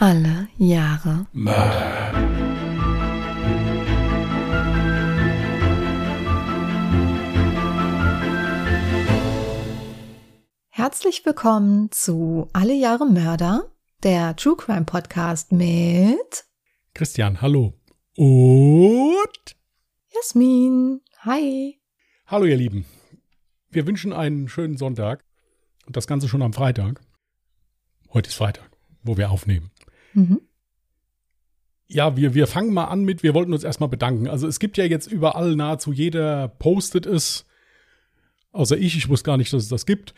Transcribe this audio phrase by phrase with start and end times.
[0.00, 2.12] Alle Jahre Mörder.
[10.68, 13.74] Herzlich willkommen zu Alle Jahre Mörder,
[14.04, 16.44] der True Crime Podcast mit
[16.94, 17.74] Christian, hallo.
[18.14, 19.56] Und
[20.14, 21.00] Jasmin.
[21.22, 21.76] Hi.
[22.26, 22.84] hallo ihr Lieben.
[23.68, 25.24] Wir wünschen einen schönen Sonntag
[25.86, 27.00] und das Ganze schon am Freitag.
[28.12, 28.70] Heute ist Freitag,
[29.02, 29.72] wo wir aufnehmen.
[30.14, 30.40] Mhm.
[31.86, 34.28] Ja, wir, wir fangen mal an mit, wir wollten uns erstmal bedanken.
[34.28, 37.46] Also es gibt ja jetzt überall nahezu jeder postet es,
[38.52, 40.14] außer ich, ich wusste gar nicht, dass es das gibt.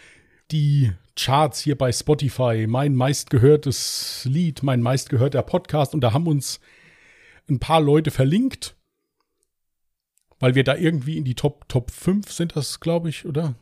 [0.50, 6.60] Die Charts hier bei Spotify, mein meistgehörtes Lied, mein meistgehörter Podcast und da haben uns
[7.48, 8.74] ein paar Leute verlinkt,
[10.40, 13.54] weil wir da irgendwie in die Top, Top 5 sind das, glaube ich, oder?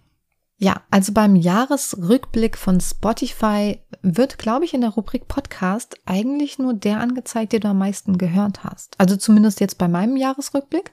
[0.61, 6.75] Ja, also beim Jahresrückblick von Spotify wird, glaube ich, in der Rubrik Podcast eigentlich nur
[6.75, 8.97] der angezeigt, den du am meisten gehört hast.
[8.99, 10.93] Also zumindest jetzt bei meinem Jahresrückblick.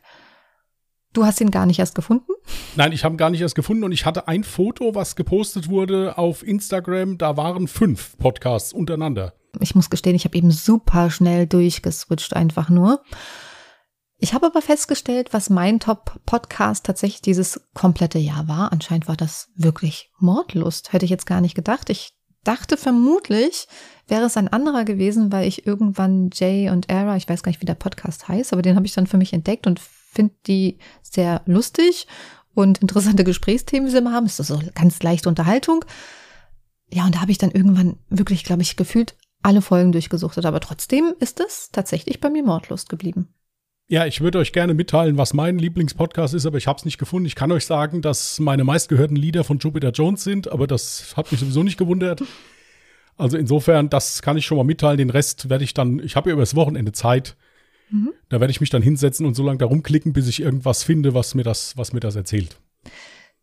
[1.13, 2.31] Du hast ihn gar nicht erst gefunden?
[2.75, 5.67] Nein, ich habe ihn gar nicht erst gefunden und ich hatte ein Foto, was gepostet
[5.67, 7.17] wurde auf Instagram.
[7.17, 9.33] Da waren fünf Podcasts untereinander.
[9.61, 13.01] Ich muss gestehen, ich habe eben super schnell durchgeswitcht, einfach nur.
[14.17, 18.71] Ich habe aber festgestellt, was mein Top-Podcast tatsächlich dieses komplette Jahr war.
[18.71, 20.93] Anscheinend war das wirklich Mordlust.
[20.93, 21.89] Hätte ich jetzt gar nicht gedacht.
[21.89, 22.13] Ich
[22.45, 23.67] dachte vermutlich,
[24.07, 27.61] wäre es ein anderer gewesen, weil ich irgendwann Jay und Era, ich weiß gar nicht,
[27.61, 30.77] wie der Podcast heißt, aber den habe ich dann für mich entdeckt und finde die
[31.01, 32.07] sehr lustig
[32.53, 34.25] und interessante Gesprächsthemen, die sie immer haben.
[34.25, 35.83] Ist das so ganz leichte Unterhaltung.
[36.91, 40.45] Ja, und da habe ich dann irgendwann wirklich, glaube ich, gefühlt alle Folgen durchgesuchtet.
[40.45, 43.33] Aber trotzdem ist es tatsächlich bei mir Mordlust geblieben.
[43.87, 46.97] Ja, ich würde euch gerne mitteilen, was mein Lieblingspodcast ist, aber ich habe es nicht
[46.97, 47.27] gefunden.
[47.27, 51.31] Ich kann euch sagen, dass meine meistgehörten Lieder von Jupiter Jones sind, aber das hat
[51.31, 52.23] mich sowieso nicht gewundert.
[53.17, 54.97] Also insofern, das kann ich schon mal mitteilen.
[54.97, 57.35] Den Rest werde ich dann, ich habe ja übers Wochenende Zeit.
[57.91, 58.11] Mhm.
[58.29, 61.13] Da werde ich mich dann hinsetzen und so lange da rumklicken, bis ich irgendwas finde,
[61.13, 62.57] was mir das, was mir das erzählt.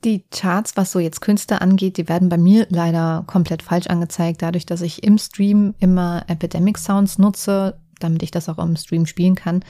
[0.05, 4.43] Die Charts, was so jetzt Künstler angeht, die werden bei mir leider komplett falsch angezeigt,
[4.43, 9.07] dadurch, dass ich im Stream immer Epidemic Sounds nutze, damit ich das auch im Stream
[9.07, 9.65] spielen kann,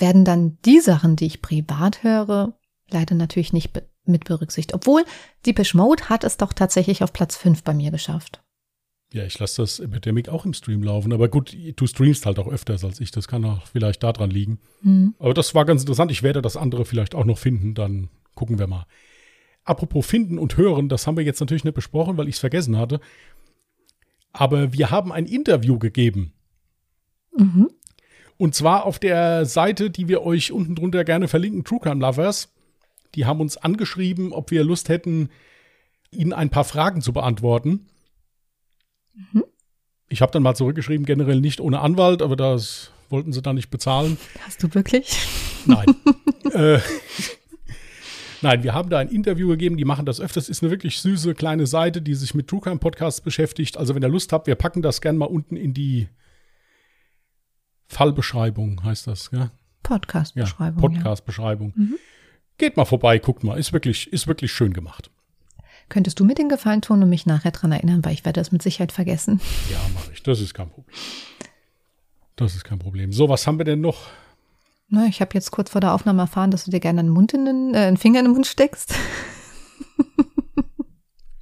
[0.00, 2.58] werden dann die Sachen, die ich privat höre,
[2.90, 4.74] leider natürlich nicht be- mit berücksichtigt.
[4.74, 5.04] Obwohl
[5.46, 8.42] Deepish Mode hat es doch tatsächlich auf Platz 5 bei mir geschafft.
[9.12, 12.46] Ja, ich lasse das Epidemic auch im Stream laufen, aber gut, du streamst halt auch
[12.46, 13.10] öfters als ich.
[13.10, 14.60] Das kann auch vielleicht daran liegen.
[14.82, 15.14] Hm.
[15.18, 16.12] Aber das war ganz interessant.
[16.12, 17.74] Ich werde das andere vielleicht auch noch finden.
[17.74, 18.86] Dann gucken wir mal.
[19.64, 22.78] Apropos finden und hören, das haben wir jetzt natürlich nicht besprochen, weil ich es vergessen
[22.78, 23.00] hatte.
[24.32, 26.32] Aber wir haben ein Interview gegeben.
[27.36, 27.68] Mhm.
[28.40, 32.48] Und zwar auf der Seite, die wir euch unten drunter gerne verlinken, True Crime Lovers.
[33.14, 35.28] Die haben uns angeschrieben, ob wir Lust hätten,
[36.10, 37.86] ihnen ein paar Fragen zu beantworten.
[39.12, 39.44] Mhm.
[40.08, 43.68] Ich habe dann mal zurückgeschrieben, generell nicht ohne Anwalt, aber das wollten sie dann nicht
[43.68, 44.16] bezahlen.
[44.46, 45.18] Hast du wirklich?
[45.66, 45.94] Nein.
[46.54, 46.78] äh,
[48.40, 50.48] Nein, wir haben da ein Interview gegeben, die machen das öfters.
[50.48, 53.76] Ist eine wirklich süße kleine Seite, die sich mit True Crime Podcasts beschäftigt.
[53.76, 56.08] Also, wenn ihr Lust habt, wir packen das gern mal unten in die
[57.90, 59.50] Fallbeschreibung, heißt das, ja?
[59.82, 60.82] Podcast-Beschreibung.
[60.82, 61.72] Ja, Podcast-Beschreibung.
[61.74, 61.98] Mhm.
[62.56, 63.58] Geht mal vorbei, guckt mal.
[63.58, 65.10] Ist wirklich, ist wirklich schön gemacht.
[65.58, 65.64] Ja.
[65.88, 68.52] Könntest du mir den Gefallen tun und mich nachher dran erinnern, weil ich werde das
[68.52, 69.40] mit Sicherheit vergessen.
[69.70, 70.22] Ja, mache ich.
[70.22, 70.94] Das ist kein Problem.
[72.36, 73.12] Das ist kein Problem.
[73.12, 74.06] So, was haben wir denn noch?
[74.88, 77.34] Na, ich habe jetzt kurz vor der Aufnahme erfahren, dass du dir gerne einen, Mund
[77.34, 78.94] in den, äh, einen Finger in den Mund steckst.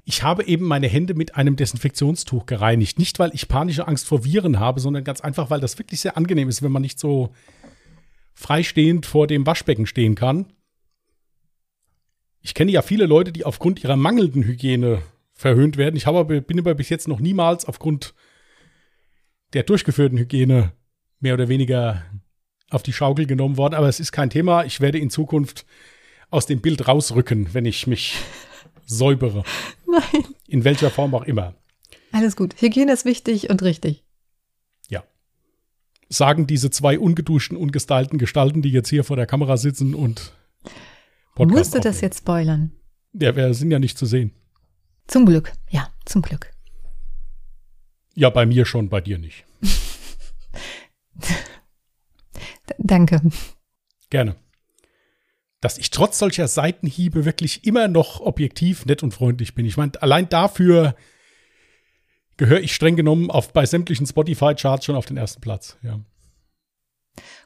[0.09, 2.97] Ich habe eben meine Hände mit einem Desinfektionstuch gereinigt.
[2.97, 6.17] Nicht, weil ich panische Angst vor Viren habe, sondern ganz einfach, weil das wirklich sehr
[6.17, 7.29] angenehm ist, wenn man nicht so
[8.33, 10.51] freistehend vor dem Waschbecken stehen kann.
[12.41, 15.03] Ich kenne ja viele Leute, die aufgrund ihrer mangelnden Hygiene
[15.33, 15.95] verhöhnt werden.
[15.95, 18.15] Ich habe bin aber bis jetzt noch niemals aufgrund
[19.53, 20.71] der durchgeführten Hygiene
[21.19, 22.03] mehr oder weniger
[22.71, 23.75] auf die Schaukel genommen worden.
[23.75, 24.65] Aber es ist kein Thema.
[24.65, 25.67] Ich werde in Zukunft
[26.31, 28.15] aus dem Bild rausrücken, wenn ich mich
[28.89, 29.43] säubere.
[29.87, 30.25] Nein.
[30.47, 31.53] In welcher Form auch immer.
[32.11, 32.61] Alles gut.
[32.61, 34.03] Hygiene ist wichtig und richtig.
[36.11, 40.33] Sagen diese zwei ungeduschten, ungestylten Gestalten, die jetzt hier vor der Kamera sitzen und
[41.35, 42.71] Podcast Musst du das jetzt spoilern?
[43.13, 44.31] Ja, wir sind ja nicht zu sehen.
[45.05, 45.53] Zum Glück.
[45.69, 46.51] Ja, zum Glück.
[48.15, 49.45] Ja, bei mir schon, bei dir nicht.
[52.79, 53.21] Danke.
[54.09, 54.35] Gerne.
[55.61, 59.65] Dass ich trotz solcher Seitenhiebe wirklich immer noch objektiv, nett und freundlich bin.
[59.65, 60.95] Ich meine, allein dafür
[62.37, 65.77] gehöre ich streng genommen auf, bei sämtlichen Spotify-Charts schon auf den ersten Platz.
[65.81, 65.99] Ja.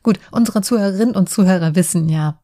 [0.04, 2.44] Gut, unsere Zuhörerinnen und Zuhörer wissen ja,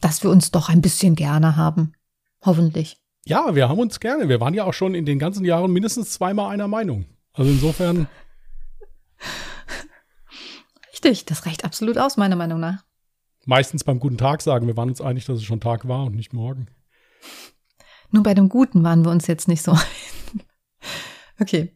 [0.00, 1.94] dass wir uns doch ein bisschen gerne haben.
[2.44, 2.98] Hoffentlich.
[3.24, 4.28] ja, wir haben uns gerne.
[4.28, 7.06] Wir waren ja auch schon in den ganzen Jahren mindestens zweimal einer Meinung.
[7.32, 8.06] Also insofern
[10.92, 12.84] Richtig, das reicht absolut aus, meiner Meinung nach.
[13.48, 16.14] Meistens beim guten Tag sagen, wir waren uns einig, dass es schon Tag war und
[16.14, 16.66] nicht morgen.
[18.10, 19.74] Nur bei dem Guten waren wir uns jetzt nicht so.
[21.40, 21.74] okay.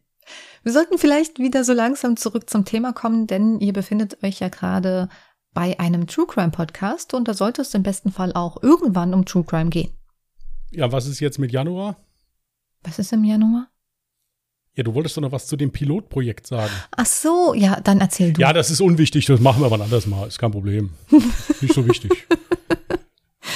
[0.61, 4.49] Wir sollten vielleicht wieder so langsam zurück zum Thema kommen, denn ihr befindet euch ja
[4.49, 5.09] gerade
[5.55, 9.25] bei einem True Crime Podcast und da sollte es im besten Fall auch irgendwann um
[9.25, 9.97] True Crime gehen.
[10.69, 11.97] Ja, was ist jetzt mit Januar?
[12.83, 13.67] Was ist im Januar?
[14.75, 16.73] Ja, du wolltest doch noch was zu dem Pilotprojekt sagen.
[16.91, 18.41] Ach so, ja, dann erzähl du.
[18.41, 20.91] Ja, das ist unwichtig, das machen wir wann anders mal, ist kein Problem.
[21.61, 22.27] Nicht so wichtig.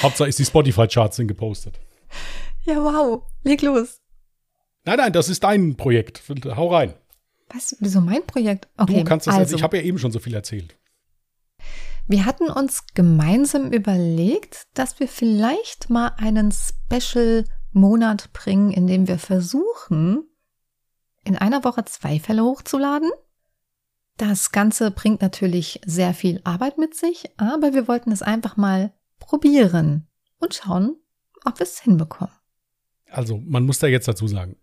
[0.02, 1.80] Hauptsache ist die Spotify-Charts sind gepostet.
[2.64, 4.00] Ja, wow, leg los.
[4.84, 6.22] Nein, nein, das ist dein Projekt.
[6.44, 6.94] Hau rein.
[7.48, 7.76] Was?
[7.80, 8.68] Wieso mein Projekt?
[8.76, 9.56] Okay, du kannst das, also.
[9.56, 10.76] ich habe ja eben schon so viel erzählt.
[12.06, 19.18] Wir hatten uns gemeinsam überlegt, dass wir vielleicht mal einen Special-Monat bringen, in dem wir
[19.18, 20.27] versuchen,
[21.28, 23.10] in einer Woche zwei Fälle hochzuladen.
[24.16, 28.92] Das Ganze bringt natürlich sehr viel Arbeit mit sich, aber wir wollten es einfach mal
[29.18, 30.08] probieren
[30.38, 30.96] und schauen,
[31.44, 32.34] ob wir es hinbekommen.
[33.10, 34.56] Also, man muss da jetzt dazu sagen,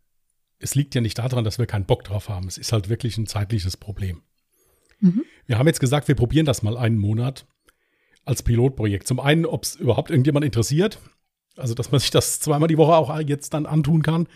[0.59, 2.47] es liegt ja nicht daran, dass wir keinen Bock drauf haben.
[2.47, 4.23] Es ist halt wirklich ein zeitliches Problem.
[4.99, 5.23] Mhm.
[5.45, 7.45] Wir haben jetzt gesagt, wir probieren das mal einen Monat
[8.23, 9.07] als Pilotprojekt.
[9.07, 10.99] Zum einen, ob es überhaupt irgendjemand interessiert,
[11.55, 14.27] also dass man sich das zweimal die Woche auch jetzt dann antun kann.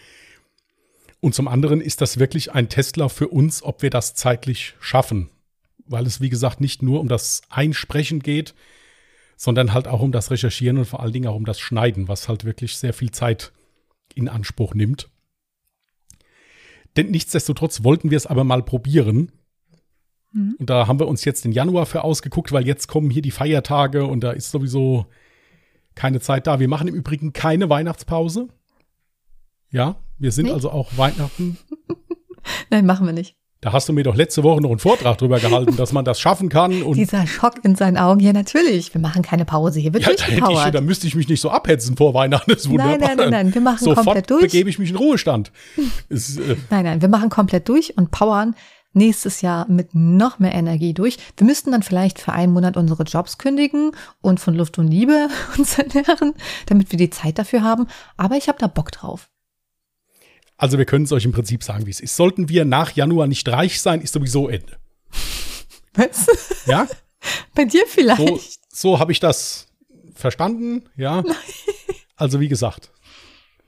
[1.21, 5.30] Und zum anderen ist das wirklich ein Testlauf für uns, ob wir das zeitlich schaffen.
[5.86, 8.54] Weil es, wie gesagt, nicht nur um das Einsprechen geht,
[9.36, 12.27] sondern halt auch um das Recherchieren und vor allen Dingen auch um das Schneiden, was
[12.30, 13.51] halt wirklich sehr viel Zeit
[14.16, 15.10] in Anspruch nimmt.
[16.98, 19.31] Denn nichtsdestotrotz wollten wir es aber mal probieren.
[20.31, 20.56] Mhm.
[20.60, 23.31] Und da haben wir uns jetzt den Januar für ausgeguckt, weil jetzt kommen hier die
[23.31, 25.06] Feiertage und da ist sowieso
[25.95, 26.60] keine Zeit da.
[26.60, 28.48] Wir machen im Übrigen keine Weihnachtspause.
[29.72, 30.51] Ja, wir sind nee.
[30.51, 31.57] also auch Weihnachten.
[32.69, 33.36] Nein, machen wir nicht.
[33.62, 36.18] Da hast du mir doch letzte Woche noch einen Vortrag drüber gehalten, dass man das
[36.18, 36.81] schaffen kann.
[36.81, 38.94] Und Dieser Schock in seinen Augen, ja natürlich.
[38.94, 41.50] Wir machen keine Pause, hier wird ja, da, ich, da müsste ich mich nicht so
[41.50, 42.51] abhetzen vor Weihnachten.
[42.51, 42.98] Das ist wunderbar.
[42.98, 44.44] Nein, nein, nein, nein, wir machen Sofort komplett durch.
[44.44, 45.51] begebe ich mich in Ruhestand.
[46.10, 48.56] Es, äh nein, nein, wir machen komplett durch und powern
[48.94, 51.18] nächstes Jahr mit noch mehr Energie durch.
[51.38, 53.92] Wir müssten dann vielleicht für einen Monat unsere Jobs kündigen
[54.22, 55.27] und von Luft und Liebe
[55.57, 56.33] uns ernähren,
[56.68, 57.88] damit wir die Zeit dafür haben.
[58.15, 59.30] Aber ich habe da Bock drauf.
[60.59, 62.17] Also wir können es euch im Prinzip sagen, wie es ist.
[62.17, 64.77] Sollten wir nach Januar nicht reich sein, ist sowieso Ende.
[65.94, 66.27] Was?
[66.65, 66.85] Ja?
[67.56, 68.19] Bei dir vielleicht.
[68.19, 68.39] So,
[68.69, 69.67] so habe ich das
[70.13, 71.23] verstanden, ja.
[72.17, 72.91] Also wie gesagt,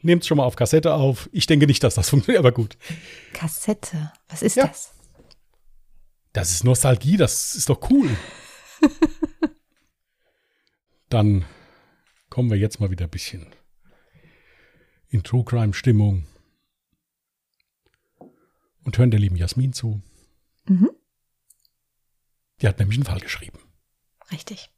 [0.01, 1.29] nehmt es schon mal auf Kassette auf.
[1.31, 2.77] Ich denke nicht, dass das funktioniert, aber gut.
[3.31, 4.67] Kassette, was ist Ja.
[4.67, 4.91] das?
[6.33, 8.09] Das ist Nostalgie, das ist doch cool.
[11.07, 11.45] Dann
[12.29, 13.47] kommen wir jetzt mal wieder ein bisschen
[15.07, 16.25] in True Crime Stimmung
[18.83, 20.01] und hören der lieben Jasmin zu.
[20.66, 20.89] Mhm.
[22.62, 23.60] Die hat nämlich einen Fall geschrieben.
[24.31, 24.69] Richtig.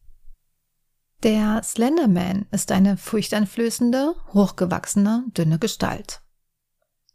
[1.24, 6.22] Der Slenderman ist eine furchteinflößende, hochgewachsene, dünne Gestalt.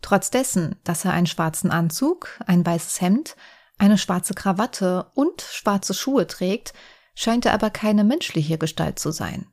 [0.00, 3.37] Trotz dessen, dass er einen schwarzen Anzug, ein weißes Hemd,
[3.76, 6.73] eine schwarze Krawatte und schwarze Schuhe trägt,
[7.14, 9.46] scheint er aber keine menschliche Gestalt zu sein.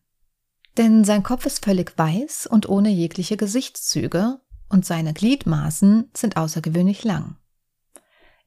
[0.77, 7.03] Denn sein Kopf ist völlig weiß und ohne jegliche Gesichtszüge und seine Gliedmaßen sind außergewöhnlich
[7.03, 7.37] lang.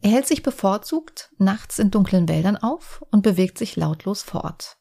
[0.01, 4.79] Er hält sich bevorzugt nachts in dunklen Wäldern auf und bewegt sich lautlos fort.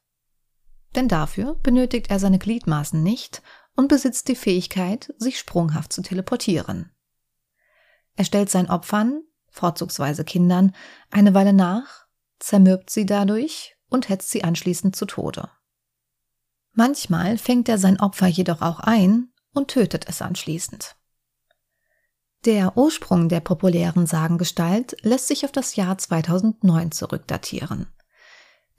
[0.96, 3.42] Denn dafür benötigt er seine Gliedmaßen nicht
[3.76, 6.92] und besitzt die Fähigkeit, sich sprunghaft zu teleportieren.
[8.16, 10.76] Er stellt seinen Opfern, vorzugsweise Kindern,
[11.12, 12.06] eine Weile nach,
[12.40, 15.50] zermürbt sie dadurch und hetzt sie anschließend zu Tode.
[16.74, 20.96] Manchmal fängt er sein Opfer jedoch auch ein und tötet es anschließend.
[22.46, 27.88] Der Ursprung der populären Sagengestalt lässt sich auf das Jahr 2009 zurückdatieren.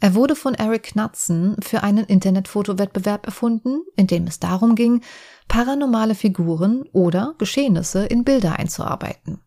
[0.00, 5.02] Er wurde von Eric Knudsen für einen Internetfotowettbewerb erfunden, in dem es darum ging,
[5.48, 9.40] paranormale Figuren oder Geschehnisse in Bilder einzuarbeiten.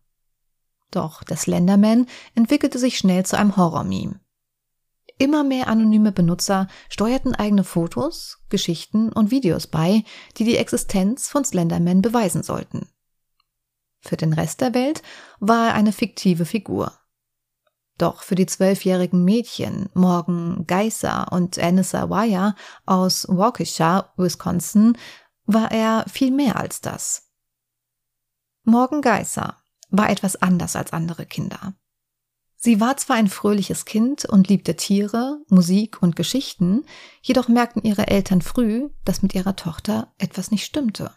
[0.90, 4.20] Doch der Slenderman entwickelte sich schnell zu einem Horrormeme.
[5.18, 10.04] Immer mehr anonyme Benutzer steuerten eigene Fotos, Geschichten und Videos bei,
[10.36, 12.88] die die Existenz von Slenderman beweisen sollten.
[14.02, 15.02] Für den Rest der Welt
[15.40, 16.92] war er eine fiktive Figur.
[17.98, 22.54] Doch für die zwölfjährigen Mädchen Morgan Geiser und Anissa Wire
[22.84, 24.98] aus Waukesha, Wisconsin,
[25.46, 27.30] war er viel mehr als das.
[28.64, 29.56] Morgan Geiser
[29.90, 31.74] war etwas anders als andere Kinder.
[32.56, 36.84] Sie war zwar ein fröhliches Kind und liebte Tiere, Musik und Geschichten,
[37.20, 41.12] jedoch merkten ihre Eltern früh, dass mit ihrer Tochter etwas nicht stimmte.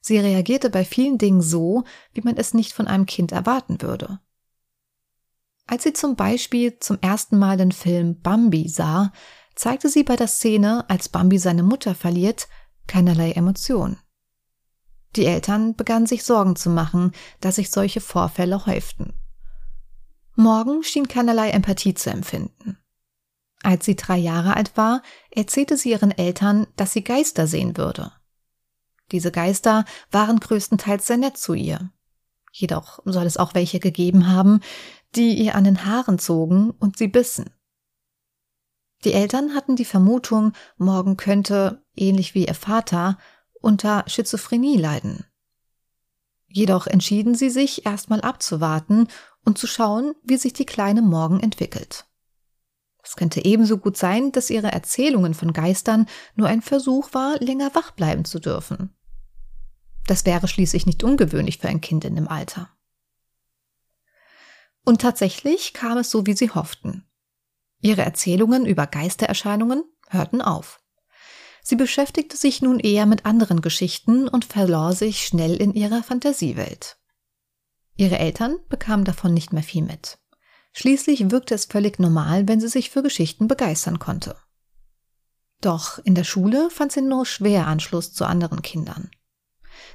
[0.00, 4.20] Sie reagierte bei vielen Dingen so, wie man es nicht von einem Kind erwarten würde.
[5.66, 9.12] Als sie zum Beispiel zum ersten Mal den Film Bambi sah,
[9.56, 12.46] zeigte sie bei der Szene, als Bambi seine Mutter verliert,
[12.86, 13.98] keinerlei Emotion.
[15.16, 19.14] Die Eltern begannen sich Sorgen zu machen, dass sich solche Vorfälle häuften.
[20.36, 22.78] Morgen schien keinerlei Empathie zu empfinden.
[23.62, 28.12] Als sie drei Jahre alt war, erzählte sie ihren Eltern, dass sie Geister sehen würde.
[29.12, 31.90] Diese Geister waren größtenteils sehr nett zu ihr.
[32.52, 34.60] Jedoch soll es auch welche gegeben haben,
[35.14, 37.50] die ihr an den Haaren zogen und sie bissen.
[39.04, 43.18] Die Eltern hatten die Vermutung, Morgen könnte, ähnlich wie ihr Vater,
[43.60, 45.24] unter Schizophrenie leiden.
[46.48, 49.08] Jedoch entschieden sie sich, erstmal abzuwarten
[49.44, 52.05] und zu schauen, wie sich die kleine Morgen entwickelt.
[53.06, 57.72] Es könnte ebenso gut sein, dass ihre Erzählungen von Geistern nur ein Versuch war, länger
[57.72, 58.92] wach bleiben zu dürfen.
[60.08, 62.68] Das wäre schließlich nicht ungewöhnlich für ein Kind in dem Alter.
[64.84, 67.04] Und tatsächlich kam es so, wie sie hofften.
[67.80, 70.80] Ihre Erzählungen über Geistererscheinungen hörten auf.
[71.62, 76.98] Sie beschäftigte sich nun eher mit anderen Geschichten und verlor sich schnell in ihrer Fantasiewelt.
[77.96, 80.18] Ihre Eltern bekamen davon nicht mehr viel mit.
[80.78, 84.36] Schließlich wirkte es völlig normal, wenn sie sich für Geschichten begeistern konnte.
[85.62, 89.10] Doch in der Schule fand sie nur schwer Anschluss zu anderen Kindern.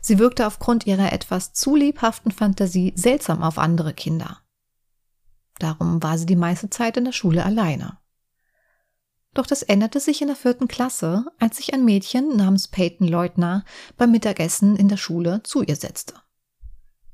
[0.02, 4.40] Sie wirkte aufgrund ihrer etwas zu lebhaften Fantasie seltsam auf andere Kinder.
[5.60, 8.00] Darum war sie die meiste Zeit in der Schule alleine.
[9.36, 13.66] Doch das änderte sich in der vierten Klasse, als sich ein Mädchen namens Peyton Leutner
[13.98, 16.16] beim Mittagessen in der Schule zu ihr setzte.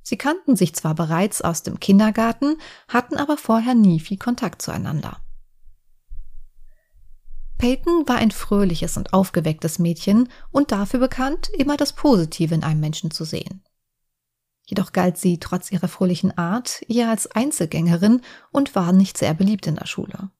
[0.07, 2.55] Sie kannten sich zwar bereits aus dem Kindergarten,
[2.87, 5.19] hatten aber vorher nie viel Kontakt zueinander.
[7.57, 12.79] Peyton war ein fröhliches und aufgewecktes Mädchen und dafür bekannt, immer das Positive in einem
[12.79, 13.65] Menschen zu sehen.
[14.65, 18.21] Jedoch galt sie trotz ihrer fröhlichen Art eher als Einzelgängerin
[18.53, 20.31] und war nicht sehr beliebt in der Schule.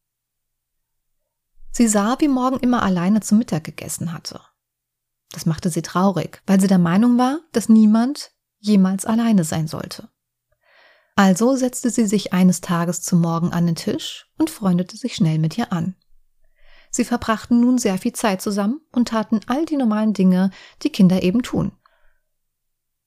[1.71, 4.39] Sie sah, wie Morgen immer alleine zum Mittag gegessen hatte.
[5.31, 10.09] Das machte sie traurig, weil sie der Meinung war, dass niemand jemals alleine sein sollte.
[11.15, 15.39] Also setzte sie sich eines Tages zum Morgen an den Tisch und freundete sich schnell
[15.39, 15.95] mit ihr an.
[16.91, 20.51] Sie verbrachten nun sehr viel Zeit zusammen und taten all die normalen Dinge,
[20.83, 21.71] die Kinder eben tun.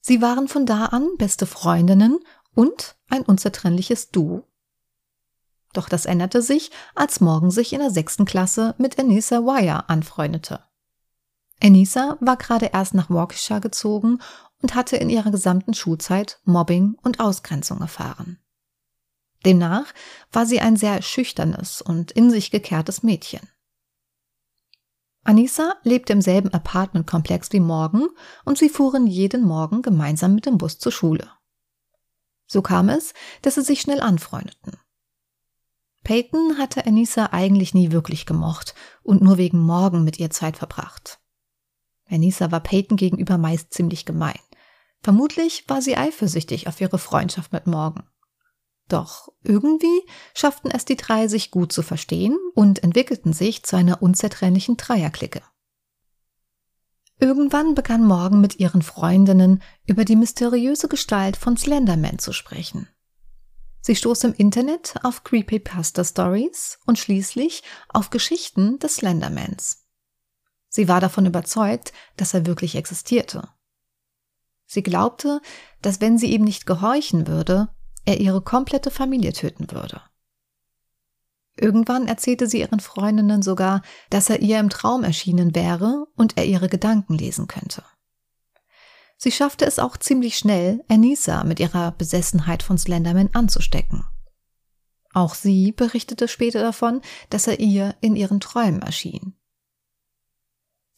[0.00, 2.18] Sie waren von da an beste Freundinnen
[2.54, 4.46] und ein unzertrennliches Duo.
[5.72, 10.64] Doch das änderte sich, als Morgan sich in der sechsten Klasse mit Anissa Wire anfreundete.
[11.62, 14.20] Anissa war gerade erst nach Waukesha gezogen
[14.62, 18.38] und hatte in ihrer gesamten Schulzeit Mobbing und Ausgrenzung erfahren.
[19.44, 19.92] Demnach
[20.32, 23.40] war sie ein sehr schüchternes und in sich gekehrtes Mädchen.
[25.22, 28.08] Anissa lebte im selben Apartmentkomplex wie Morgan
[28.44, 31.30] und sie fuhren jeden Morgen gemeinsam mit dem Bus zur Schule.
[32.46, 34.76] So kam es, dass sie sich schnell anfreundeten.
[36.02, 41.20] Peyton hatte Anissa eigentlich nie wirklich gemocht und nur wegen Morgan mit ihr Zeit verbracht.
[42.08, 44.40] Anissa war Peyton gegenüber meist ziemlich gemein.
[45.02, 48.08] Vermutlich war sie eifersüchtig auf ihre Freundschaft mit Morgan.
[48.88, 50.02] Doch irgendwie
[50.34, 55.42] schafften es die drei, sich gut zu verstehen und entwickelten sich zu einer unzertrennlichen Dreierklicke.
[57.20, 62.88] Irgendwann begann Morgan mit ihren Freundinnen über die mysteriöse Gestalt von Slenderman zu sprechen.
[63.82, 69.86] Sie stoß im Internet auf Creepypasta Stories und schließlich auf Geschichten des Slendermans.
[70.68, 73.48] Sie war davon überzeugt, dass er wirklich existierte.
[74.72, 75.40] Sie glaubte,
[75.82, 77.70] dass wenn sie ihm nicht gehorchen würde,
[78.04, 80.00] er ihre komplette Familie töten würde.
[81.56, 86.44] Irgendwann erzählte sie ihren Freundinnen sogar, dass er ihr im Traum erschienen wäre und er
[86.44, 87.82] ihre Gedanken lesen könnte.
[89.16, 94.04] Sie schaffte es auch ziemlich schnell, Anissa mit ihrer Besessenheit von Slenderman anzustecken.
[95.12, 99.34] Auch sie berichtete später davon, dass er ihr in ihren Träumen erschien.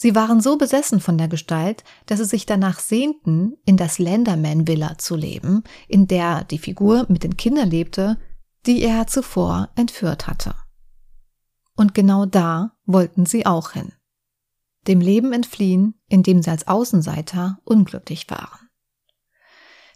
[0.03, 4.67] Sie waren so besessen von der Gestalt, dass sie sich danach sehnten, in das Slenderman
[4.67, 8.19] Villa zu leben, in der die Figur mit den Kindern lebte,
[8.67, 10.57] die er zuvor entführt hatte.
[11.77, 13.93] Und genau da wollten sie auch hin
[14.89, 18.69] dem Leben entfliehen, in dem sie als Außenseiter unglücklich waren.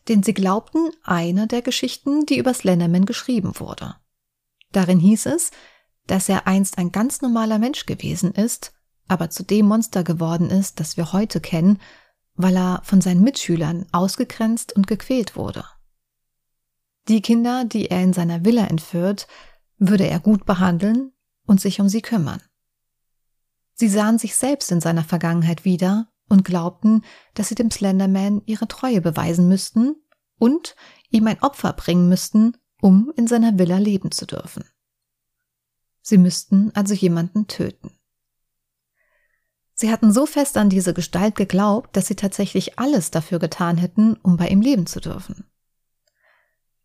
[0.06, 3.96] Denn sie glaubten eine der Geschichten, die über Slenderman geschrieben wurde.
[4.70, 5.50] Darin hieß es,
[6.06, 8.75] dass er einst ein ganz normaler Mensch gewesen ist,
[9.08, 11.80] aber zu dem Monster geworden ist, das wir heute kennen,
[12.34, 15.64] weil er von seinen Mitschülern ausgegrenzt und gequält wurde.
[17.08, 19.26] Die Kinder, die er in seiner Villa entführt,
[19.78, 21.12] würde er gut behandeln
[21.46, 22.42] und sich um sie kümmern.
[23.74, 28.66] Sie sahen sich selbst in seiner Vergangenheit wieder und glaubten, dass sie dem Slenderman ihre
[28.66, 29.94] Treue beweisen müssten
[30.38, 30.74] und
[31.10, 34.64] ihm ein Opfer bringen müssten, um in seiner Villa leben zu dürfen.
[36.02, 37.95] Sie müssten also jemanden töten.
[39.78, 44.14] Sie hatten so fest an diese Gestalt geglaubt, dass sie tatsächlich alles dafür getan hätten,
[44.22, 45.44] um bei ihm leben zu dürfen.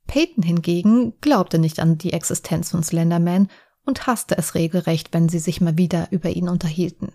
[0.07, 3.49] Peyton hingegen glaubte nicht an die Existenz von Slenderman
[3.85, 7.13] und hasste es regelrecht, wenn sie sich mal wieder über ihn unterhielten.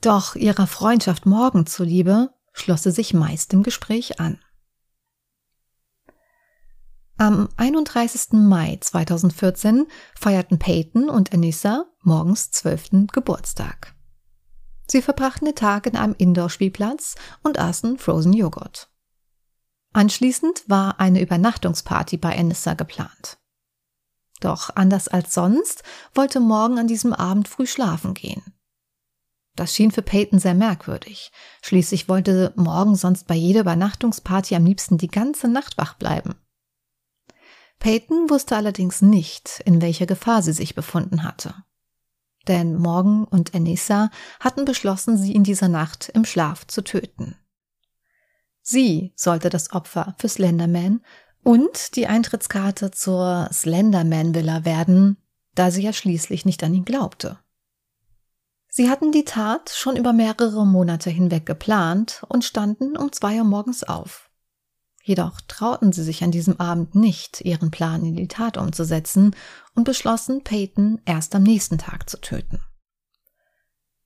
[0.00, 4.38] Doch ihrer Freundschaft morgen zuliebe schloss sie sich meist dem Gespräch an.
[7.16, 8.34] Am 31.
[8.34, 13.08] Mai 2014 feierten Peyton und Anissa morgens 12.
[13.12, 13.96] Geburtstag.
[14.90, 18.90] Sie verbrachten den Tag in einem Indoor-Spielplatz und aßen Frozen Joghurt.
[19.92, 23.38] Anschließend war eine Übernachtungsparty bei Anissa geplant.
[24.40, 28.42] Doch anders als sonst wollte Morgan an diesem Abend früh schlafen gehen.
[29.54, 31.30] Das schien für Peyton sehr merkwürdig.
[31.62, 36.34] Schließlich wollte Morgan sonst bei jeder Übernachtungsparty am liebsten die ganze Nacht wach bleiben.
[37.78, 41.54] Peyton wusste allerdings nicht, in welcher Gefahr sie sich befunden hatte.
[42.48, 47.36] Denn Morgan und Anissa hatten beschlossen, sie in dieser Nacht im Schlaf zu töten.
[48.62, 51.02] Sie sollte das Opfer für Slenderman
[51.42, 55.16] und die Eintrittskarte zur Slenderman Villa werden,
[55.54, 57.38] da sie ja schließlich nicht an ihn glaubte.
[58.68, 63.44] Sie hatten die Tat schon über mehrere Monate hinweg geplant und standen um zwei Uhr
[63.44, 64.29] morgens auf.
[65.02, 69.34] Jedoch trauten sie sich an diesem Abend nicht, ihren Plan in die Tat umzusetzen
[69.74, 72.60] und beschlossen, Peyton erst am nächsten Tag zu töten.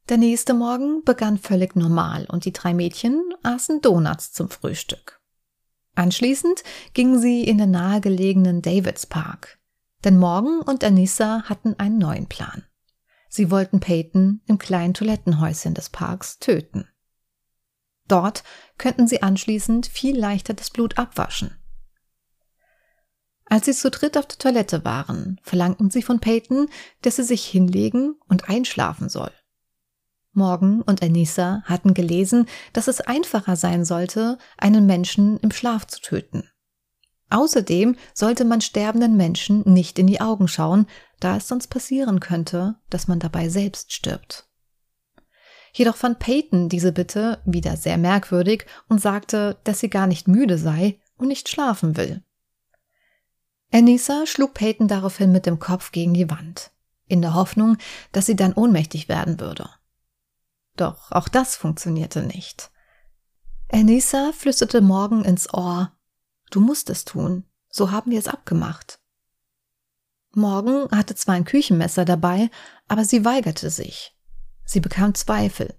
[0.08, 5.20] Der nächste Morgen begann völlig normal und die drei Mädchen aßen Donuts zum Frühstück.
[5.94, 9.58] Anschließend gingen sie in den nahegelegenen Davids Park,
[10.04, 12.64] denn Morgan und Anissa hatten einen neuen Plan.
[13.28, 16.86] Sie wollten Peyton im kleinen Toilettenhäuschen des Parks töten.
[18.08, 18.44] Dort
[18.78, 21.56] könnten sie anschließend viel leichter das Blut abwaschen.
[23.46, 26.68] Als sie zu dritt auf der Toilette waren, verlangten sie von Peyton,
[27.02, 29.30] dass sie sich hinlegen und einschlafen soll.
[30.32, 36.00] Morgan und Anissa hatten gelesen, dass es einfacher sein sollte, einen Menschen im Schlaf zu
[36.00, 36.48] töten.
[37.30, 40.86] Außerdem sollte man sterbenden Menschen nicht in die Augen schauen,
[41.20, 44.48] da es sonst passieren könnte, dass man dabei selbst stirbt.
[45.74, 50.56] Jedoch fand Peyton diese Bitte wieder sehr merkwürdig und sagte, dass sie gar nicht müde
[50.56, 52.22] sei und nicht schlafen will.
[53.72, 56.70] Anissa schlug Peyton daraufhin mit dem Kopf gegen die Wand,
[57.08, 57.76] in der Hoffnung,
[58.12, 59.68] dass sie dann ohnmächtig werden würde.
[60.76, 62.70] Doch auch das funktionierte nicht.
[63.72, 65.90] Anissa flüsterte Morgan ins Ohr,
[66.50, 69.00] Du musst es tun, so haben wir es abgemacht.
[70.36, 72.48] Morgan hatte zwar ein Küchenmesser dabei,
[72.86, 74.13] aber sie weigerte sich.
[74.64, 75.74] Sie bekam Zweifel.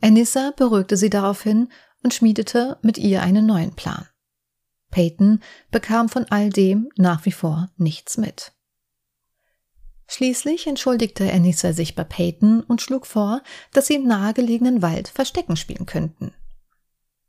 [0.00, 1.68] Anissa beruhigte sie daraufhin
[2.02, 4.08] und schmiedete mit ihr einen neuen Plan.
[4.90, 5.40] Peyton
[5.70, 8.52] bekam von all dem nach wie vor nichts mit.
[10.06, 13.42] Schließlich entschuldigte Anissa sich bei Peyton und schlug vor,
[13.72, 16.34] dass sie im nahegelegenen Wald Verstecken spielen könnten.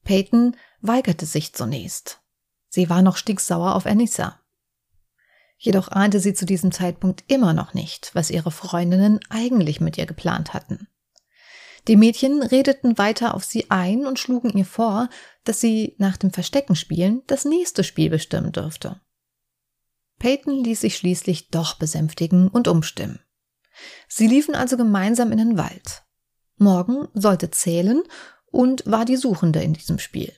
[0.04, 2.22] Peyton weigerte sich zunächst.
[2.68, 4.43] Sie war noch stinksauer auf Anissa.
[5.64, 10.06] Jedoch ahnte sie zu diesem Zeitpunkt immer noch nicht, was ihre Freundinnen eigentlich mit ihr
[10.06, 10.90] geplant hatten.
[11.88, 15.08] Die Mädchen redeten weiter auf sie ein und schlugen ihr vor,
[15.46, 19.00] dass sie nach dem Versteckenspielen das nächste Spiel bestimmen dürfte.
[20.20, 23.22] Peyton ließ sich schließlich doch besänftigen und umstimmen.
[24.10, 26.04] Sie liefen also gemeinsam in den Wald.
[26.58, 28.04] Morgen sollte zählen
[28.52, 30.34] und war die Suchende in diesem Spiel.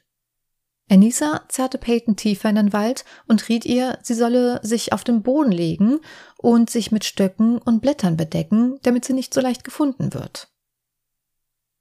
[0.90, 5.24] Anissa zerrte Peyton tiefer in den Wald und riet ihr, sie solle sich auf den
[5.24, 6.00] Boden legen
[6.38, 10.52] und sich mit Stöcken und Blättern bedecken, damit sie nicht so leicht gefunden wird.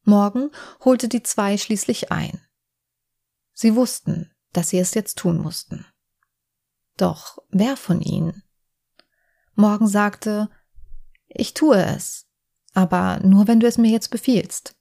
[0.04, 0.50] Morgen
[0.84, 2.40] holte die zwei schließlich ein.
[3.52, 5.86] Sie wussten, dass sie es jetzt tun mussten.
[6.96, 8.42] Doch wer von ihnen?
[9.54, 10.48] Morgen sagte,
[11.26, 12.26] ich tue es,
[12.72, 14.76] aber nur wenn du es mir jetzt befiehlst.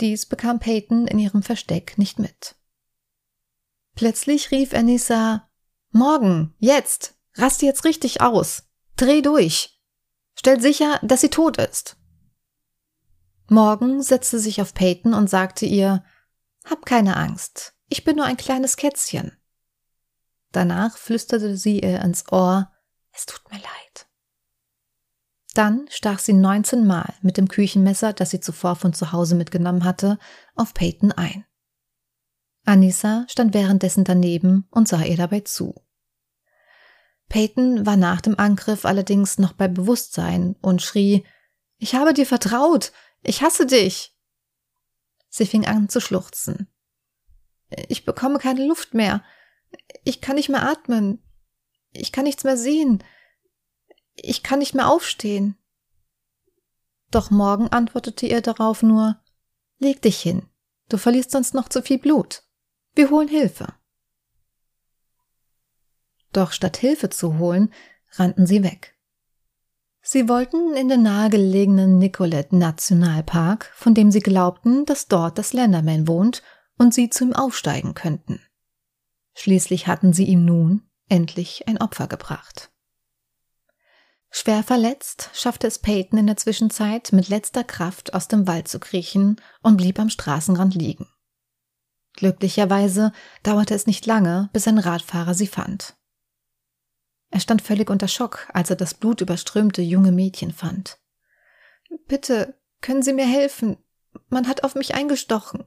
[0.00, 2.56] Dies bekam Peyton in ihrem Versteck nicht mit.
[3.94, 5.48] Plötzlich rief Anissa,
[5.92, 8.62] Morgen, jetzt, rast jetzt richtig aus,
[8.96, 9.80] dreh durch,
[10.34, 11.96] stell sicher, dass sie tot ist.
[13.48, 16.04] Morgen setzte sich auf Peyton und sagte ihr,
[16.64, 19.36] Hab keine Angst, ich bin nur ein kleines Kätzchen.
[20.52, 22.70] Danach flüsterte sie ihr ins Ohr,
[23.12, 24.06] es tut mir leid.
[25.54, 29.84] Dann stach sie 19 Mal mit dem Küchenmesser, das sie zuvor von zu Hause mitgenommen
[29.84, 30.18] hatte,
[30.54, 31.44] auf Peyton ein.
[32.64, 35.74] Anissa stand währenddessen daneben und sah ihr dabei zu.
[37.28, 41.24] Peyton war nach dem Angriff allerdings noch bei Bewusstsein und schrie
[41.78, 42.92] Ich habe dir vertraut.
[43.22, 44.16] Ich hasse dich.
[45.28, 46.66] Sie fing an zu schluchzen.
[47.88, 49.22] Ich bekomme keine Luft mehr.
[50.02, 51.22] Ich kann nicht mehr atmen.
[51.92, 53.04] Ich kann nichts mehr sehen.
[54.14, 55.56] Ich kann nicht mehr aufstehen.
[57.12, 59.20] Doch Morgen antwortete ihr darauf nur
[59.78, 60.46] Leg dich hin.
[60.88, 62.42] Du verlierst sonst noch zu viel Blut.
[62.94, 63.74] Wir holen Hilfe.
[66.32, 67.72] Doch statt Hilfe zu holen,
[68.12, 68.96] rannten sie weg.
[70.02, 76.08] Sie wollten in den nahegelegenen Nicolet Nationalpark, von dem sie glaubten, dass dort das Slenderman
[76.08, 76.42] wohnt
[76.78, 78.40] und sie zu ihm aufsteigen könnten.
[79.34, 82.70] Schließlich hatten sie ihm nun endlich ein Opfer gebracht.
[84.30, 88.78] Schwer verletzt schaffte es Peyton in der Zwischenzeit mit letzter Kraft aus dem Wald zu
[88.78, 91.08] kriechen und blieb am Straßenrand liegen.
[92.20, 95.96] Glücklicherweise dauerte es nicht lange, bis ein Radfahrer sie fand.
[97.30, 100.98] Er stand völlig unter Schock, als er das blutüberströmte junge Mädchen fand.
[102.08, 103.78] Bitte, können Sie mir helfen?
[104.28, 105.64] Man hat auf mich eingestochen.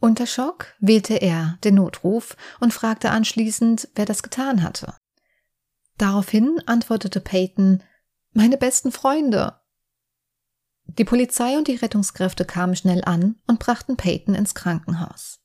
[0.00, 4.96] Unter Schock wählte er den Notruf und fragte anschließend, wer das getan hatte.
[5.96, 7.84] Daraufhin antwortete Peyton
[8.32, 9.59] Meine besten Freunde.
[10.98, 15.40] Die Polizei und die Rettungskräfte kamen schnell an und brachten Peyton ins Krankenhaus.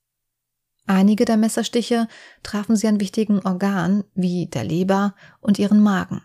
[0.88, 2.08] Einige der Messerstiche
[2.44, 6.24] trafen sie an wichtigen Organen wie der Leber und ihren Magen.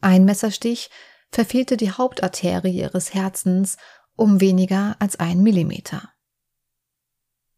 [0.00, 0.90] Ein Messerstich
[1.30, 3.76] verfehlte die Hauptarterie ihres Herzens
[4.16, 6.10] um weniger als ein Millimeter.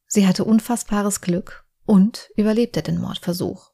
[0.07, 3.73] Sie hatte unfassbares Glück und überlebte den Mordversuch.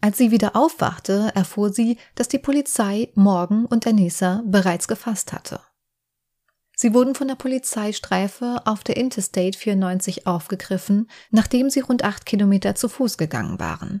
[0.00, 5.60] Als sie wieder aufwachte, erfuhr sie, dass die Polizei Morgan und Anissa bereits gefasst hatte.
[6.76, 12.76] Sie wurden von der Polizeistreife auf der Interstate 94 aufgegriffen, nachdem sie rund acht Kilometer
[12.76, 14.00] zu Fuß gegangen waren.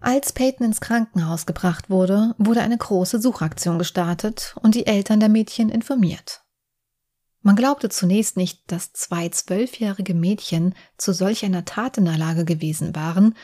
[0.00, 5.28] Als Peyton ins Krankenhaus gebracht wurde, wurde eine große Suchaktion gestartet und die Eltern der
[5.28, 6.44] Mädchen informiert.
[7.42, 12.46] Man glaubte zunächst nicht, dass zwei zwölfjährige Mädchen zu solch einer Tat in der Lage
[12.46, 13.34] gewesen waren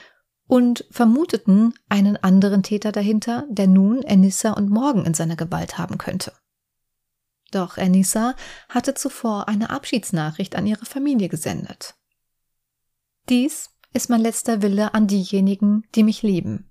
[0.51, 5.97] und vermuteten einen anderen Täter dahinter, der nun Anissa und Morgan in seiner Gewalt haben
[5.97, 6.33] könnte.
[7.53, 8.35] Doch Anissa
[8.69, 11.95] hatte zuvor eine Abschiedsnachricht an ihre Familie gesendet.
[13.29, 16.69] Dies ist mein letzter Wille an diejenigen, die mich lieben.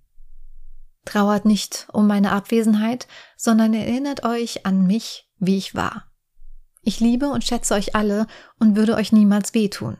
[1.05, 6.11] Trauert nicht um meine Abwesenheit, sondern erinnert euch an mich, wie ich war.
[6.81, 8.27] Ich liebe und schätze euch alle
[8.59, 9.97] und würde euch niemals wehtun.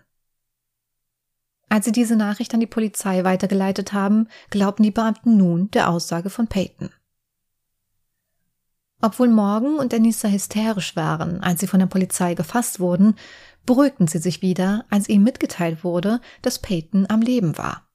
[1.69, 6.31] Als sie diese Nachricht an die Polizei weitergeleitet haben, glaubten die Beamten nun der Aussage
[6.31, 6.89] von Peyton.
[9.01, 13.15] Obwohl Morgan und Anissa hysterisch waren, als sie von der Polizei gefasst wurden,
[13.65, 17.87] beruhigten sie sich wieder, als ihnen mitgeteilt wurde, dass Peyton am Leben war.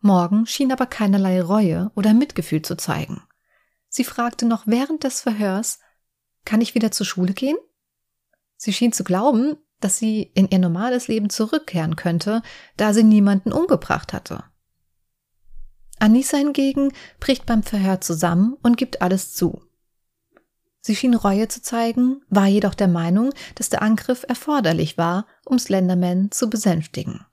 [0.00, 3.22] Morgan schien aber keinerlei Reue oder Mitgefühl zu zeigen.
[3.88, 5.80] Sie fragte noch während des Verhörs,
[6.44, 7.56] kann ich wieder zur Schule gehen?
[8.56, 12.42] Sie schien zu glauben, dass sie in ihr normales Leben zurückkehren könnte,
[12.76, 14.44] da sie niemanden umgebracht hatte.
[15.98, 19.62] Anissa hingegen bricht beim Verhör zusammen und gibt alles zu.
[20.80, 25.58] Sie schien Reue zu zeigen, war jedoch der Meinung, dass der Angriff erforderlich war, um
[25.58, 27.26] Slenderman zu besänftigen.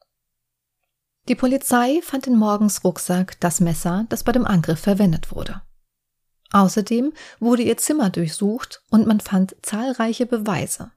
[1.28, 5.62] Die Polizei fand in Morgens Rucksack das Messer, das bei dem Angriff verwendet wurde.
[6.52, 10.92] Außerdem wurde ihr Zimmer durchsucht und man fand zahlreiche Beweise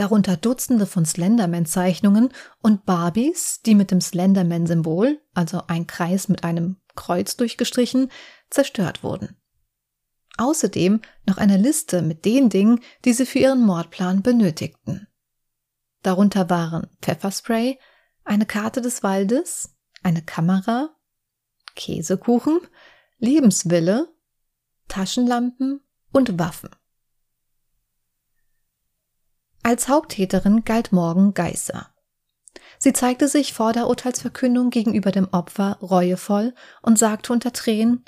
[0.00, 2.30] darunter Dutzende von Slenderman-Zeichnungen
[2.62, 8.10] und Barbies, die mit dem Slenderman-Symbol, also ein Kreis mit einem Kreuz durchgestrichen,
[8.48, 9.36] zerstört wurden.
[10.38, 15.06] Außerdem noch eine Liste mit den Dingen, die sie für ihren Mordplan benötigten.
[16.02, 17.78] Darunter waren Pfefferspray,
[18.24, 20.96] eine Karte des Waldes, eine Kamera,
[21.76, 22.60] Käsekuchen,
[23.18, 24.08] Lebenswille,
[24.88, 26.70] Taschenlampen und Waffen.
[29.62, 31.90] Als Haupttäterin galt Morgan Geisser.
[32.78, 38.04] Sie zeigte sich vor der Urteilsverkündung gegenüber dem Opfer reuevoll und sagte unter Tränen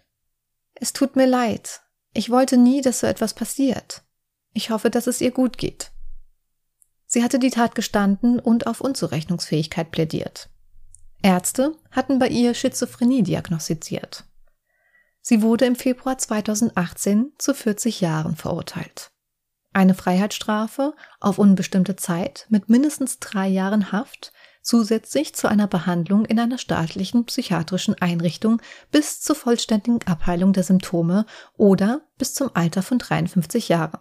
[0.75, 1.83] Es tut mir leid.
[2.15, 4.03] Ich wollte nie, dass so etwas passiert.
[4.55, 5.93] Ich hoffe, dass es ihr gut geht.
[7.07, 10.49] Sie hatte die Tat gestanden und auf Unzurechnungsfähigkeit plädiert.
[11.23, 14.25] Ärzte hatten bei ihr Schizophrenie diagnostiziert.
[15.21, 19.12] Sie wurde im Februar 2018 zu 40 Jahren verurteilt.
[19.73, 24.33] Eine Freiheitsstrafe auf unbestimmte Zeit mit mindestens drei Jahren Haft
[24.63, 31.27] zusätzlich zu einer Behandlung in einer staatlichen psychiatrischen Einrichtung bis zur vollständigen Abheilung der Symptome
[31.57, 34.01] oder bis zum Alter von 53 Jahren.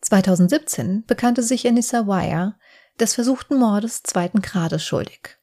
[0.00, 2.56] 2017 bekannte sich Anissa Wire
[3.00, 5.38] des versuchten Mordes zweiten Grades schuldig.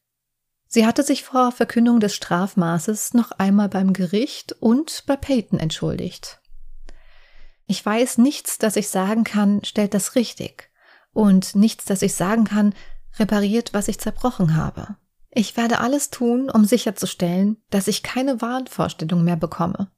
[0.67, 6.40] Sie hatte sich vor Verkündung des Strafmaßes noch einmal beim Gericht und bei Peyton entschuldigt.
[7.71, 10.69] Ich weiß, nichts, das ich sagen kann, stellt das richtig.
[11.13, 12.75] Und nichts, das ich sagen kann,
[13.17, 14.97] repariert, was ich zerbrochen habe.
[15.29, 19.89] Ich werde alles tun, um sicherzustellen, dass ich keine Wahnvorstellung mehr bekomme.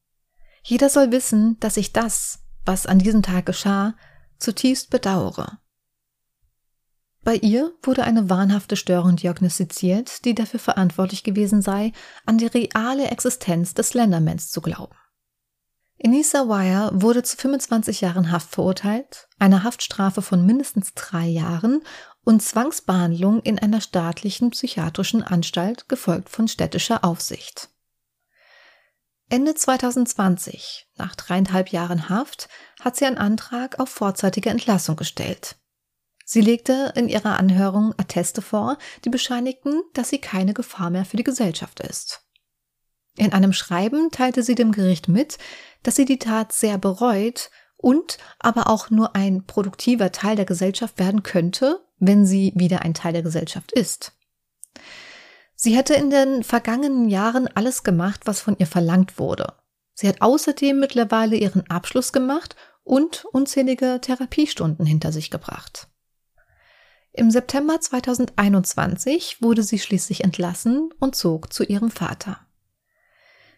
[0.62, 3.95] Jeder soll wissen, dass ich das, was an diesem Tag geschah,
[4.38, 5.57] zutiefst bedauere.
[7.23, 11.91] Bei ihr wurde eine wahnhafte Störung diagnostiziert, die dafür verantwortlich gewesen sei,
[12.27, 14.93] an die reale Existenz des Slendermans zu glauben.
[16.05, 21.81] Enisa Wire wurde zu 25 Jahren Haft verurteilt, einer Haftstrafe von mindestens drei Jahren
[22.25, 27.69] und Zwangsbehandlung in einer staatlichen psychiatrischen Anstalt, gefolgt von städtischer Aufsicht.
[29.29, 32.49] Ende 2020, nach dreieinhalb Jahren Haft,
[32.81, 35.55] hat sie einen Antrag auf vorzeitige Entlassung gestellt.
[36.25, 41.15] Sie legte in ihrer Anhörung Atteste vor, die bescheinigten, dass sie keine Gefahr mehr für
[41.15, 42.25] die Gesellschaft ist.
[43.15, 45.37] In einem Schreiben teilte sie dem Gericht mit,
[45.83, 50.97] dass sie die Tat sehr bereut und aber auch nur ein produktiver Teil der Gesellschaft
[50.99, 54.13] werden könnte, wenn sie wieder ein Teil der Gesellschaft ist.
[55.55, 59.53] Sie hätte in den vergangenen Jahren alles gemacht, was von ihr verlangt wurde.
[59.93, 65.87] Sie hat außerdem mittlerweile ihren Abschluss gemacht und unzählige Therapiestunden hinter sich gebracht.
[67.11, 72.42] Im September 2021 wurde sie schließlich entlassen und zog zu ihrem Vater.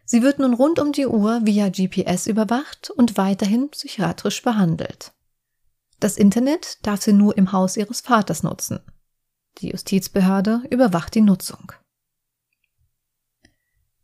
[0.06, 5.14] Sie wird nun rund um die Uhr via GPS überwacht und weiterhin psychiatrisch behandelt.
[6.00, 8.80] Das Internet darf sie nur im Haus ihres Vaters nutzen.
[9.58, 11.72] Die Justizbehörde überwacht die Nutzung.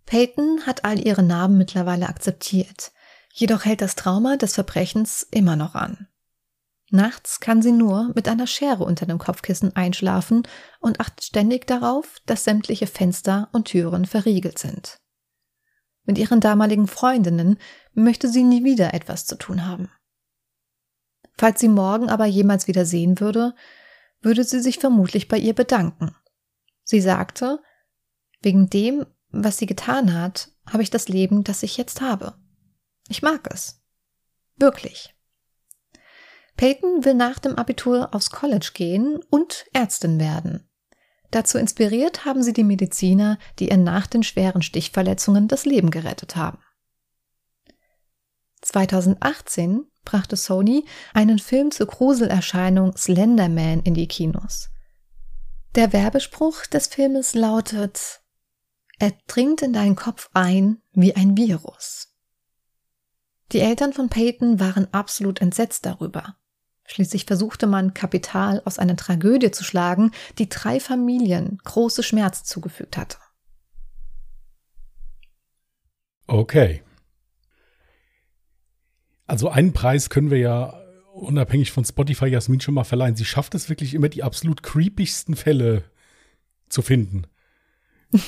[0.06, 2.92] Peyton hat all ihre Narben mittlerweile akzeptiert,
[3.34, 6.08] jedoch hält das Trauma des Verbrechens immer noch an.
[6.90, 10.44] Nachts kann sie nur mit einer Schere unter dem Kopfkissen einschlafen
[10.82, 14.98] und achtet ständig darauf, dass sämtliche Fenster und Türen verriegelt sind.
[16.04, 17.58] Mit ihren damaligen Freundinnen
[17.94, 19.90] möchte sie nie wieder etwas zu tun haben.
[21.38, 23.56] Falls sie morgen aber jemals wieder sehen würde,
[24.22, 26.16] würde sie sich vermutlich bei ihr bedanken.
[26.84, 27.60] Sie sagte,
[28.42, 32.36] wegen dem, was sie getan hat, habe ich das Leben, das ich jetzt habe.
[33.08, 33.82] Ich mag es.
[34.58, 35.16] Wirklich.
[36.58, 40.70] Peyton will nach dem Abitur aufs College gehen und Ärztin werden.
[41.32, 46.36] Dazu inspiriert haben sie die Mediziner, die ihr nach den schweren Stichverletzungen das Leben gerettet
[46.36, 46.60] haben.
[48.62, 54.70] 2018 brachte Sony einen Film zur Gruselerscheinung Slenderman in die Kinos.
[55.76, 58.22] Der Werbespruch des Filmes lautet
[59.00, 62.10] Er dringt in deinen Kopf ein wie ein Virus.
[63.54, 66.36] Die Eltern von Peyton waren absolut entsetzt darüber.
[66.91, 72.97] Schließlich versuchte man, Kapital aus einer Tragödie zu schlagen, die drei Familien große Schmerz zugefügt
[72.97, 73.17] hatte.
[76.27, 76.84] Okay.
[79.25, 80.82] Also einen Preis können wir ja
[81.13, 83.15] unabhängig von Spotify Jasmin schon mal verleihen.
[83.15, 85.86] Sie schafft es wirklich immer, die absolut creepigsten Fälle
[86.67, 87.25] zu finden.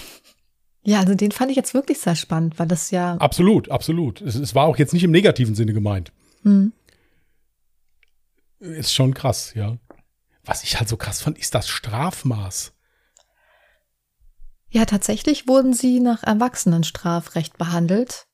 [0.86, 3.16] Ja, also den fand ich jetzt wirklich sehr spannend, weil das ja.
[3.16, 4.20] Absolut, absolut.
[4.20, 6.12] Es, es war auch jetzt nicht im negativen Sinne gemeint.
[6.42, 6.74] Hm.
[8.64, 9.78] Ist schon krass, ja.
[10.46, 12.74] Was ich halt so krass fand, ist das Strafmaß.
[14.70, 18.26] Ja, tatsächlich wurden sie nach Erwachsenenstrafrecht behandelt.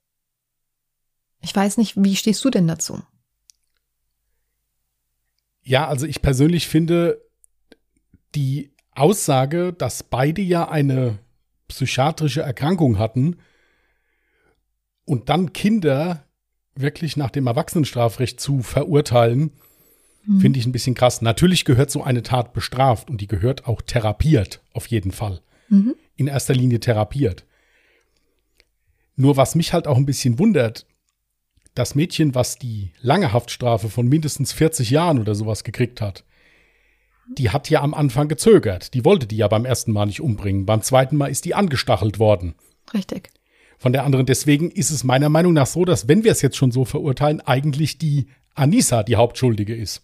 [1.41, 3.01] Ich weiß nicht, wie stehst du denn dazu?
[5.63, 7.25] Ja, also ich persönlich finde
[8.35, 11.17] die Aussage, dass beide ja eine
[11.67, 13.37] psychiatrische Erkrankung hatten
[15.05, 16.27] und dann Kinder
[16.75, 19.53] wirklich nach dem Erwachsenenstrafrecht zu verurteilen,
[20.29, 20.41] Mhm.
[20.41, 21.23] Finde ich ein bisschen krass.
[21.23, 25.41] Natürlich gehört so eine Tat bestraft und die gehört auch therapiert, auf jeden Fall.
[25.69, 25.95] Mhm.
[26.15, 27.45] In erster Linie therapiert.
[29.15, 30.85] Nur was mich halt auch ein bisschen wundert,
[31.73, 36.23] das Mädchen, was die lange Haftstrafe von mindestens 40 Jahren oder sowas gekriegt hat,
[37.37, 38.93] die hat ja am Anfang gezögert.
[38.93, 40.65] Die wollte die ja beim ersten Mal nicht umbringen.
[40.65, 42.53] Beim zweiten Mal ist die angestachelt worden.
[42.93, 43.29] Richtig.
[43.77, 44.25] Von der anderen.
[44.25, 47.41] Deswegen ist es meiner Meinung nach so, dass, wenn wir es jetzt schon so verurteilen,
[47.41, 50.03] eigentlich die Anissa die Hauptschuldige ist.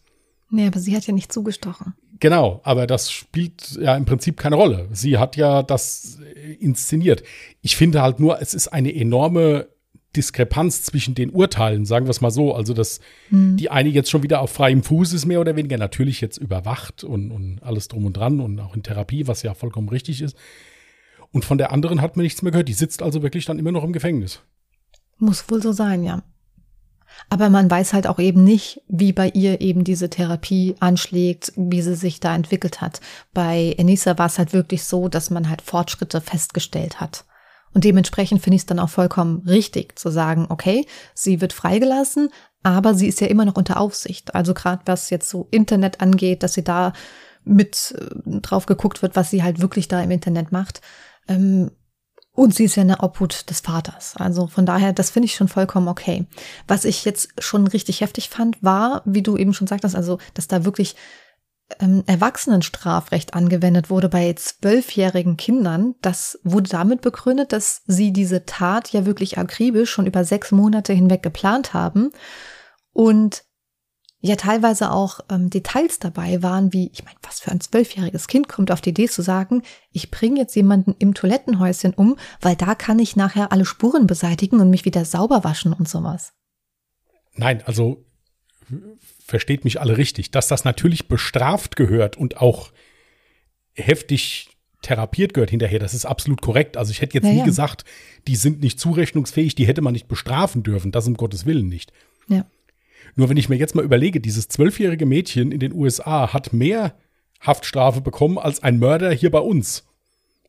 [0.49, 1.93] Nee, aber sie hat ja nicht zugestochen.
[2.19, 4.87] Genau, aber das spielt ja im Prinzip keine Rolle.
[4.91, 6.19] Sie hat ja das
[6.59, 7.23] inszeniert.
[7.61, 9.67] Ich finde halt nur, es ist eine enorme
[10.15, 12.53] Diskrepanz zwischen den Urteilen, sagen wir es mal so.
[12.53, 13.57] Also, dass hm.
[13.57, 17.03] die eine jetzt schon wieder auf freiem Fuß ist, mehr oder weniger, natürlich jetzt überwacht
[17.03, 20.37] und, und alles drum und dran und auch in Therapie, was ja vollkommen richtig ist.
[21.31, 22.69] Und von der anderen hat man nichts mehr gehört.
[22.69, 24.41] Die sitzt also wirklich dann immer noch im Gefängnis.
[25.17, 26.23] Muss wohl so sein, ja.
[27.29, 31.81] Aber man weiß halt auch eben nicht, wie bei ihr eben diese Therapie anschlägt, wie
[31.81, 33.01] sie sich da entwickelt hat.
[33.33, 37.25] Bei Enisa war es halt wirklich so, dass man halt Fortschritte festgestellt hat.
[37.73, 42.29] Und dementsprechend finde ich es dann auch vollkommen richtig zu sagen, okay, sie wird freigelassen,
[42.63, 44.33] aber sie ist ja immer noch unter Aufsicht.
[44.33, 46.93] Also gerade was jetzt so Internet angeht, dass sie da
[47.43, 50.81] mit äh, drauf geguckt wird, was sie halt wirklich da im Internet macht.
[51.27, 51.71] Ähm,
[52.35, 54.15] und sie ist ja eine Obhut des Vaters.
[54.17, 56.25] Also von daher, das finde ich schon vollkommen okay.
[56.67, 60.47] Was ich jetzt schon richtig heftig fand, war, wie du eben schon sagtest, also, dass
[60.47, 60.95] da wirklich
[61.79, 65.95] ähm, Erwachsenenstrafrecht angewendet wurde bei zwölfjährigen Kindern.
[66.01, 70.93] Das wurde damit begründet, dass sie diese Tat ja wirklich akribisch schon über sechs Monate
[70.93, 72.11] hinweg geplant haben
[72.91, 73.43] und
[74.25, 78.47] ja teilweise auch ähm, Details dabei waren, wie, ich meine, was für ein zwölfjähriges Kind
[78.47, 79.61] kommt auf die Idee zu sagen,
[79.91, 84.59] ich bringe jetzt jemanden im Toilettenhäuschen um, weil da kann ich nachher alle Spuren beseitigen
[84.59, 86.33] und mich wieder sauber waschen und sowas.
[87.35, 88.05] Nein, also
[89.25, 92.71] versteht mich alle richtig, dass das natürlich bestraft gehört und auch
[93.73, 94.49] heftig
[94.81, 95.79] therapiert gehört hinterher.
[95.79, 96.77] Das ist absolut korrekt.
[96.77, 97.45] Also ich hätte jetzt ja, nie ja.
[97.45, 97.85] gesagt,
[98.27, 100.91] die sind nicht zurechnungsfähig, die hätte man nicht bestrafen dürfen.
[100.91, 101.91] Das um Gottes Willen nicht.
[102.27, 102.45] Ja.
[103.15, 106.95] Nur wenn ich mir jetzt mal überlege, dieses zwölfjährige Mädchen in den USA hat mehr
[107.39, 109.85] Haftstrafe bekommen als ein Mörder hier bei uns.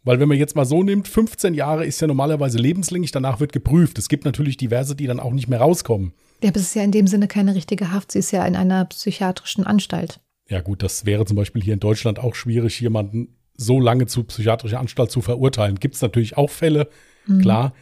[0.02, 3.52] Weil wenn man jetzt mal so nimmt, 15 Jahre ist ja normalerweise lebenslänglich, danach wird
[3.52, 3.98] geprüft.
[3.98, 6.12] Es gibt natürlich diverse, die dann auch nicht mehr rauskommen.
[6.42, 8.56] Ja, aber es ist ja in dem Sinne keine richtige Haft, sie ist ja in
[8.56, 10.20] einer psychiatrischen Anstalt.
[10.48, 14.22] Ja gut, das wäre zum Beispiel hier in Deutschland auch schwierig, jemanden so lange zu
[14.24, 15.80] psychiatrischer Anstalt zu verurteilen.
[15.80, 16.88] Gibt es natürlich auch Fälle,
[17.26, 17.40] mhm.
[17.40, 17.72] klar.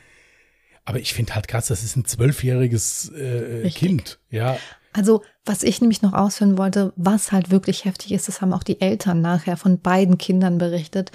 [0.85, 4.19] Aber ich finde halt krass, das ist ein zwölfjähriges äh, Kind.
[4.31, 4.57] Ja.
[4.93, 8.63] Also, was ich nämlich noch ausführen wollte, was halt wirklich heftig ist, das haben auch
[8.63, 11.11] die Eltern nachher von beiden Kindern berichtet,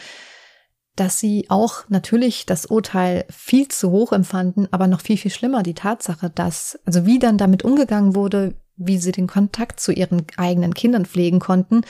[0.96, 5.64] dass sie auch natürlich das Urteil viel zu hoch empfanden, aber noch viel, viel schlimmer
[5.64, 10.26] die Tatsache, dass, also wie dann damit umgegangen wurde, wie sie den Kontakt zu ihren
[10.36, 11.82] eigenen Kindern pflegen konnten,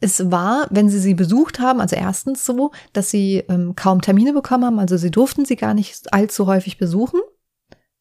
[0.00, 4.32] es war, wenn sie sie besucht haben, also erstens so, dass sie ähm, kaum Termine
[4.32, 7.20] bekommen haben, also sie durften sie gar nicht allzu häufig besuchen.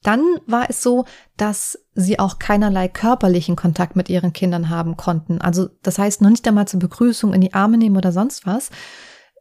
[0.03, 1.05] Dann war es so,
[1.35, 5.41] dass sie auch keinerlei körperlichen Kontakt mit ihren Kindern haben konnten.
[5.41, 8.69] Also das heißt noch nicht einmal zur Begrüßung in die Arme nehmen oder sonst was.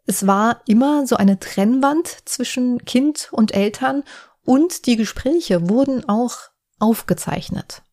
[0.07, 4.05] Es war immer so eine Trennwand zwischen Kind und Eltern
[4.45, 6.37] und die Gespräche wurden auch
[6.79, 7.84] aufgezeichnet.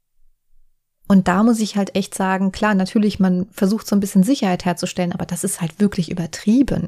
[1.12, 4.64] Und da muss ich halt echt sagen, klar, natürlich, man versucht so ein bisschen Sicherheit
[4.64, 6.88] herzustellen, aber das ist halt wirklich übertrieben.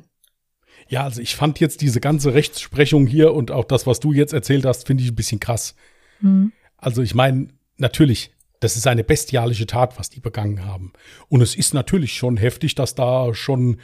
[0.87, 4.31] Ja, also ich fand jetzt diese ganze Rechtsprechung hier und auch das, was du jetzt
[4.31, 5.75] erzählt hast, finde ich ein bisschen krass.
[6.21, 6.53] Mhm.
[6.77, 8.31] Also ich meine, natürlich,
[8.61, 10.93] das ist eine bestialische Tat, was die begangen haben.
[11.27, 13.75] Und es ist natürlich schon heftig, dass da schon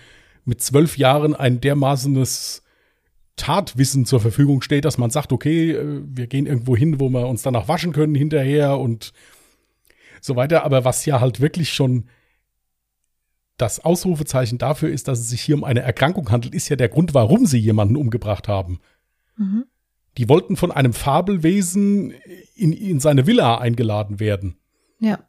[0.45, 2.63] mit zwölf Jahren ein dermaßenes
[3.35, 7.27] Tatwissen zur Verfügung steht, dass man sagt, okay, äh, wir gehen irgendwo hin, wo wir
[7.27, 9.11] uns danach waschen können hinterher und
[10.21, 10.63] so weiter.
[10.63, 12.05] Aber was ja halt wirklich schon
[13.57, 16.89] das Ausrufezeichen dafür ist, dass es sich hier um eine Erkrankung handelt, ist ja der
[16.89, 18.79] Grund, warum sie jemanden umgebracht haben.
[19.35, 19.65] Mhm.
[20.17, 22.11] Die wollten von einem Fabelwesen
[22.55, 24.57] in, in seine Villa eingeladen werden.
[24.99, 25.19] Ja.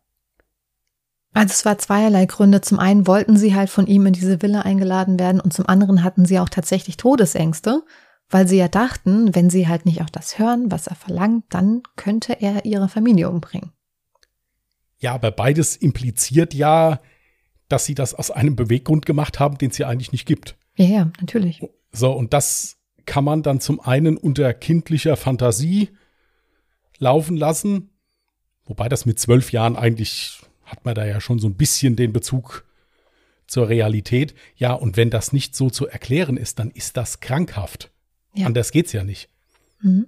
[1.33, 2.61] Also es war zweierlei Gründe.
[2.61, 6.03] Zum einen wollten sie halt von ihm in diese Villa eingeladen werden und zum anderen
[6.03, 7.83] hatten sie auch tatsächlich Todesängste,
[8.29, 11.83] weil sie ja dachten, wenn sie halt nicht auch das hören, was er verlangt, dann
[11.96, 13.72] könnte er ihre Familie umbringen.
[15.00, 17.00] Ja, aber beides impliziert ja,
[17.68, 20.56] dass sie das aus einem Beweggrund gemacht haben, den es ja eigentlich nicht gibt.
[20.76, 21.62] Ja, ja, natürlich.
[21.92, 25.90] So, und das kann man dann zum einen unter kindlicher Fantasie
[26.98, 27.90] laufen lassen,
[28.66, 32.12] wobei das mit zwölf Jahren eigentlich hat man da ja schon so ein bisschen den
[32.12, 32.64] Bezug
[33.46, 34.34] zur Realität.
[34.54, 37.90] Ja, und wenn das nicht so zu erklären ist, dann ist das krankhaft.
[38.34, 38.46] Ja.
[38.46, 39.28] Anders geht's ja nicht.
[39.80, 40.06] Mhm.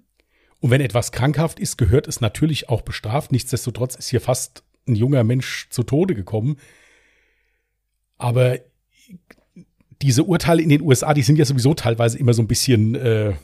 [0.60, 3.32] Und wenn etwas krankhaft ist, gehört es natürlich auch bestraft.
[3.32, 6.56] Nichtsdestotrotz ist hier fast ein junger Mensch zu Tode gekommen.
[8.18, 8.58] Aber
[10.00, 13.34] diese Urteile in den USA, die sind ja sowieso teilweise immer so ein bisschen äh,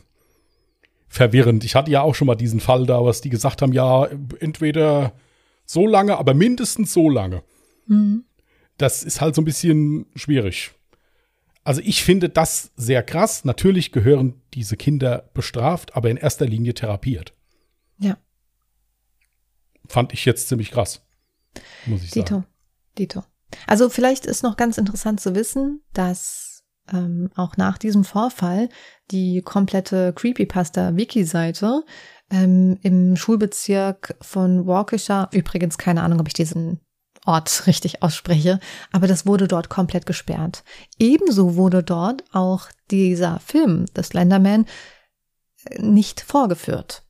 [1.08, 1.64] verwirrend.
[1.64, 4.08] Ich hatte ja auch schon mal diesen Fall da, was die gesagt haben, ja,
[4.40, 5.14] entweder
[5.64, 7.42] so lange, aber mindestens so lange.
[7.86, 8.24] Mhm.
[8.76, 10.72] Das ist halt so ein bisschen schwierig.
[11.64, 13.44] Also ich finde das sehr krass.
[13.44, 17.34] Natürlich gehören diese Kinder bestraft, aber in erster Linie therapiert.
[17.98, 18.16] Ja.
[19.86, 21.02] Fand ich jetzt ziemlich krass
[21.86, 22.36] muss ich Dito.
[22.36, 22.46] sagen.
[22.98, 23.24] Dito.
[23.66, 28.68] Also vielleicht ist noch ganz interessant zu wissen, dass ähm, auch nach diesem Vorfall
[29.10, 31.84] die komplette Creepypasta-Wiki-Seite
[32.30, 36.80] ähm, im Schulbezirk von Waukesha, übrigens keine Ahnung, ob ich diesen
[37.24, 38.60] Ort richtig ausspreche,
[38.92, 40.64] aber das wurde dort komplett gesperrt.
[40.98, 44.66] Ebenso wurde dort auch dieser Film, The Slenderman,
[45.64, 47.04] äh, nicht vorgeführt.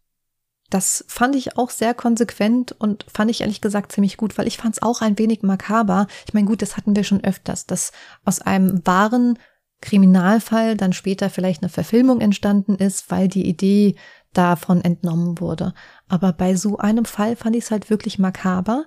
[0.70, 4.58] Das fand ich auch sehr konsequent und fand ich ehrlich gesagt ziemlich gut, weil ich
[4.58, 6.06] fand es auch ein wenig makaber.
[6.26, 7.92] Ich meine, gut, das hatten wir schon öfters, dass
[8.24, 9.38] aus einem wahren
[9.80, 13.94] Kriminalfall dann später vielleicht eine Verfilmung entstanden ist, weil die Idee
[14.32, 15.72] davon entnommen wurde.
[16.08, 18.84] Aber bei so einem Fall fand ich es halt wirklich makaber.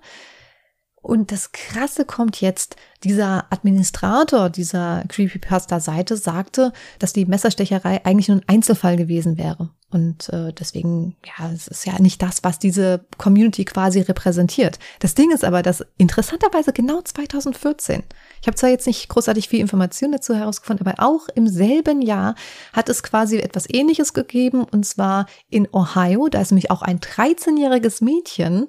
[1.02, 8.38] Und das Krasse kommt jetzt, dieser Administrator dieser Creepypasta-Seite sagte, dass die Messerstecherei eigentlich nur
[8.38, 9.72] ein Einzelfall gewesen wäre.
[9.92, 14.80] Und äh, deswegen, ja, es ist ja nicht das, was diese Community quasi repräsentiert.
[15.00, 18.04] Das Ding ist aber, dass interessanterweise genau 2014,
[18.42, 22.36] ich habe zwar jetzt nicht großartig viel Information dazu herausgefunden, aber auch im selben Jahr
[22.72, 26.30] hat es quasi etwas Ähnliches gegeben, und zwar in Ohio.
[26.30, 28.68] Da ist nämlich auch ein 13-jähriges Mädchen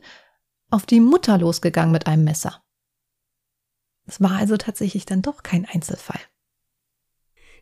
[0.71, 2.63] auf die Mutter losgegangen mit einem Messer.
[4.07, 6.21] Es war also tatsächlich dann doch kein Einzelfall.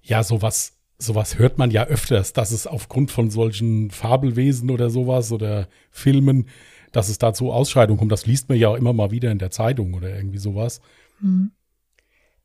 [0.02, 5.32] Ja, sowas, sowas hört man ja öfters, dass es aufgrund von solchen Fabelwesen oder sowas
[5.32, 6.46] oder Filmen,
[6.92, 8.12] dass es da zu Ausschreitungen kommt.
[8.12, 10.80] Das liest man ja auch immer mal wieder in der Zeitung oder irgendwie sowas.
[11.20, 11.52] Mhm.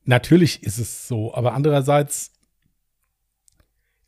[0.03, 2.32] Natürlich ist es so, aber andererseits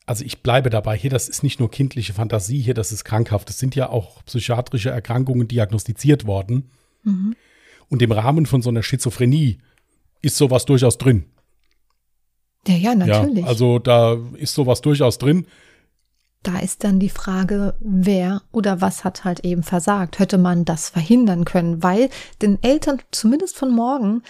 [0.08, 3.50] also ich bleibe dabei, hier, das ist nicht nur kindliche Fantasie, hier, das ist krankhaft.
[3.50, 6.72] Es sind ja auch psychiatrische Erkrankungen diagnostiziert worden.
[7.04, 7.36] Mhm.
[7.90, 9.58] Und im Rahmen von so einer Schizophrenie
[10.22, 11.26] ist sowas durchaus drin.
[12.66, 13.44] Ja, ja, natürlich.
[13.44, 15.48] Ja, also da ist sowas durchaus drin.
[16.44, 20.20] Da ist dann die Frage, wer oder was hat halt eben versagt?
[20.20, 21.84] Hätte man das verhindern können?
[21.84, 22.10] Weil
[22.42, 24.24] den Eltern, zumindest von morgen,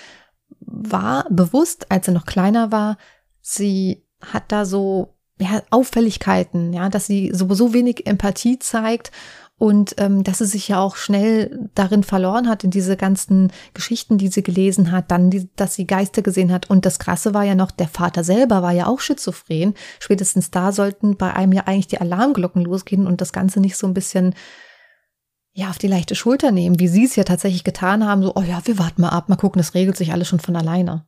[0.59, 2.97] war bewusst, als er noch kleiner war,
[3.41, 9.11] sie hat da so ja, Auffälligkeiten, ja, dass sie sowieso wenig Empathie zeigt
[9.59, 14.19] und ähm, dass sie sich ja auch schnell darin verloren hat in diese ganzen Geschichten,
[14.19, 16.69] die sie gelesen hat, dann, die, dass sie Geister gesehen hat.
[16.69, 19.73] Und das Krasse war ja noch, der Vater selber war ja auch schizophren.
[19.99, 23.87] Spätestens da sollten bei einem ja eigentlich die Alarmglocken losgehen und das Ganze nicht so
[23.87, 24.35] ein bisschen
[25.53, 28.21] ja auf die leichte Schulter nehmen, wie sie es ja tatsächlich getan haben.
[28.21, 30.55] So, oh ja, wir warten mal ab, mal gucken, das regelt sich alles schon von
[30.55, 31.07] alleine.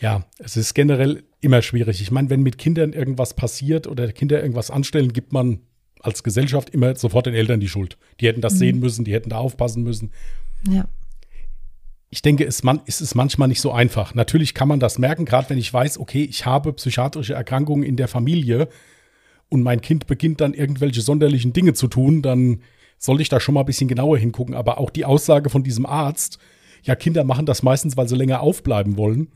[0.00, 2.02] Ja, es ist generell immer schwierig.
[2.02, 5.60] Ich meine, wenn mit Kindern irgendwas passiert oder Kinder irgendwas anstellen, gibt man
[6.02, 7.98] als Gesellschaft immer sofort den Eltern die Schuld.
[8.20, 8.58] Die hätten das mhm.
[8.58, 10.10] sehen müssen, die hätten da aufpassen müssen.
[10.68, 10.86] Ja.
[12.10, 12.60] Ich denke, es
[13.00, 14.14] ist manchmal nicht so einfach.
[14.14, 17.96] Natürlich kann man das merken, gerade wenn ich weiß, okay, ich habe psychiatrische Erkrankungen in
[17.96, 18.68] der Familie
[19.48, 22.60] und mein Kind beginnt dann irgendwelche sonderlichen Dinge zu tun, dann
[22.98, 24.54] sollte ich da schon mal ein bisschen genauer hingucken.
[24.54, 26.38] Aber auch die Aussage von diesem Arzt,
[26.82, 29.28] ja, Kinder machen das meistens, weil sie länger aufbleiben wollen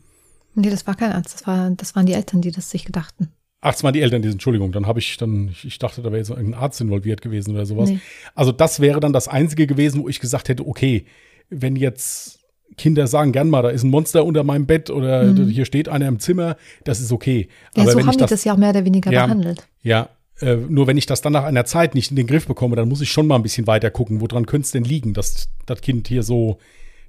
[0.56, 3.28] Nee, das war kein Arzt, das, war, das waren die Eltern, die das sich gedachten.
[3.66, 6.18] Ach, es waren die Eltern, die, Entschuldigung, dann habe ich dann, ich dachte, da wäre
[6.18, 7.90] jetzt irgendein Arzt involviert gewesen oder sowas.
[7.90, 7.98] Nee.
[8.36, 11.04] Also das wäre dann das Einzige gewesen, wo ich gesagt hätte, okay,
[11.50, 12.38] wenn jetzt
[12.76, 15.48] Kinder sagen gern mal, da ist ein Monster unter meinem Bett oder mhm.
[15.48, 17.48] hier steht einer im Zimmer, das ist okay.
[17.74, 19.66] Ja, Aber so haben die das, das, ja auch mehr oder weniger ja, behandelt.
[19.82, 20.10] Ja,
[20.40, 22.88] äh, nur wenn ich das dann nach einer Zeit nicht in den Griff bekomme, dann
[22.88, 25.80] muss ich schon mal ein bisschen weiter gucken, woran könnte es denn liegen, dass das
[25.80, 26.58] Kind hier so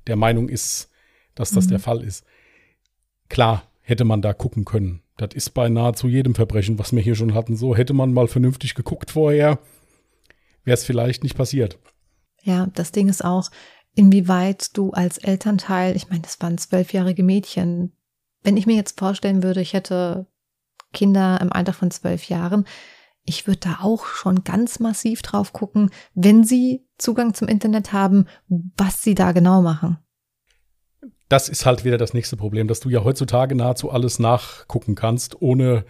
[0.07, 0.89] der Meinung ist,
[1.35, 1.69] dass das mhm.
[1.69, 2.25] der Fall ist.
[3.29, 5.01] Klar, hätte man da gucken können.
[5.18, 7.55] Das ist bei nahezu jedem Verbrechen, was wir hier schon hatten.
[7.55, 9.59] So hätte man mal vernünftig geguckt vorher,
[10.63, 11.80] wäre es vielleicht nicht passiert.
[12.43, 13.49] Ja, das Ding ist auch,
[13.95, 17.93] inwieweit du als Elternteil, ich meine, das waren zwölfjährige Mädchen,
[18.43, 20.28] wenn ich mir jetzt vorstellen würde, ich hätte
[20.93, 22.65] Kinder im Alter von zwölf Jahren,
[23.24, 28.28] ich würde da auch schon ganz massiv drauf gucken, wenn sie Zugang zum Internet haben,
[28.47, 29.97] was sie da genau machen
[31.30, 35.41] das ist halt wieder das nächste Problem, dass du ja heutzutage nahezu alles nachgucken kannst,
[35.41, 35.86] ohne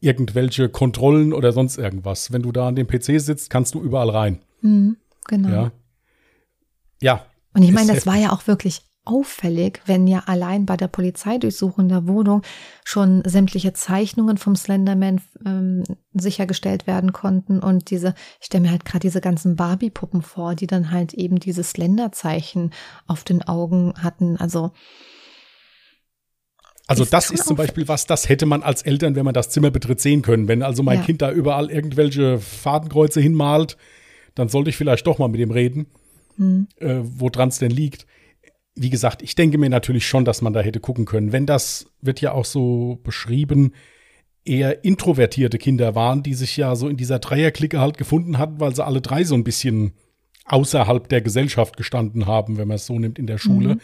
[0.00, 2.32] irgendwelche Kontrollen oder sonst irgendwas.
[2.32, 4.40] Wenn du da an dem PC sitzt, kannst du überall rein.
[4.62, 4.96] Mhm,
[5.26, 5.48] genau.
[5.48, 5.72] Ja.
[7.00, 7.26] ja.
[7.52, 11.88] Und ich meine, das war ja auch wirklich auffällig, wenn ja allein bei der Polizeidurchsuchung
[11.88, 12.42] der Wohnung
[12.84, 18.84] schon sämtliche Zeichnungen vom Slenderman ähm, sichergestellt werden konnten und diese, ich stelle mir halt
[18.84, 22.72] gerade diese ganzen Barbie-Puppen vor, die dann halt eben dieses Slender-Zeichen
[23.06, 24.36] auf den Augen hatten.
[24.36, 24.72] Also
[26.86, 29.48] also ist das ist zum Beispiel was, das hätte man als Eltern, wenn man das
[29.48, 30.48] Zimmer betritt, sehen können.
[30.48, 31.04] Wenn also mein ja.
[31.04, 33.76] Kind da überall irgendwelche Fadenkreuze hinmalt,
[34.34, 35.86] dann sollte ich vielleicht doch mal mit ihm reden,
[36.36, 36.66] hm.
[36.78, 38.06] äh, woran es denn liegt
[38.80, 41.32] wie gesagt, ich denke mir natürlich schon, dass man da hätte gucken können.
[41.32, 43.74] Wenn das wird ja auch so beschrieben,
[44.46, 48.74] eher introvertierte Kinder waren, die sich ja so in dieser Dreierklicke halt gefunden hatten, weil
[48.74, 49.92] sie alle drei so ein bisschen
[50.46, 53.74] außerhalb der Gesellschaft gestanden haben, wenn man es so nimmt in der Schule.
[53.74, 53.80] Mhm.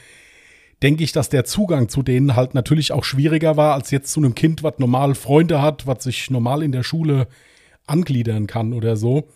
[0.82, 4.20] Denke ich, dass der Zugang zu denen halt natürlich auch schwieriger war, als jetzt zu
[4.20, 7.28] einem Kind, was normal Freunde hat, was sich normal in der Schule
[7.86, 9.28] angliedern kann oder so.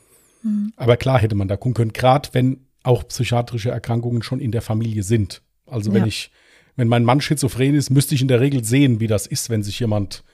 [0.42, 0.72] Mhm.
[0.76, 4.62] Aber klar hätte man da gucken können, gerade wenn auch psychiatrische Erkrankungen schon in der
[4.62, 5.42] Familie sind.
[5.71, 6.07] Also wenn ja.
[6.07, 6.31] ich,
[6.77, 9.62] wenn mein Mann schizophren ist, müsste ich in der Regel sehen, wie das ist, wenn
[9.62, 10.25] sich jemand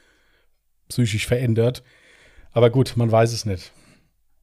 [0.88, 1.82] psychisch verändert.
[2.52, 3.72] Aber gut, man weiß es nicht.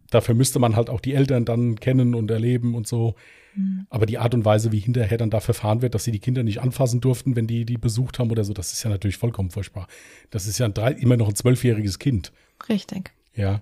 [0.10, 3.16] Dafür müsste man halt auch die Eltern dann kennen und erleben und so.
[3.56, 3.88] Mhm.
[3.90, 6.44] Aber die Art und Weise, wie hinterher dann da verfahren wird, dass sie die Kinder
[6.44, 9.50] nicht anfassen durften, wenn die die besucht haben oder so, das ist ja natürlich vollkommen
[9.50, 9.88] furchtbar.
[10.30, 12.32] Das ist ja drei, immer noch ein zwölfjähriges Kind.
[12.70, 13.12] Richtig.
[13.36, 13.62] Ja.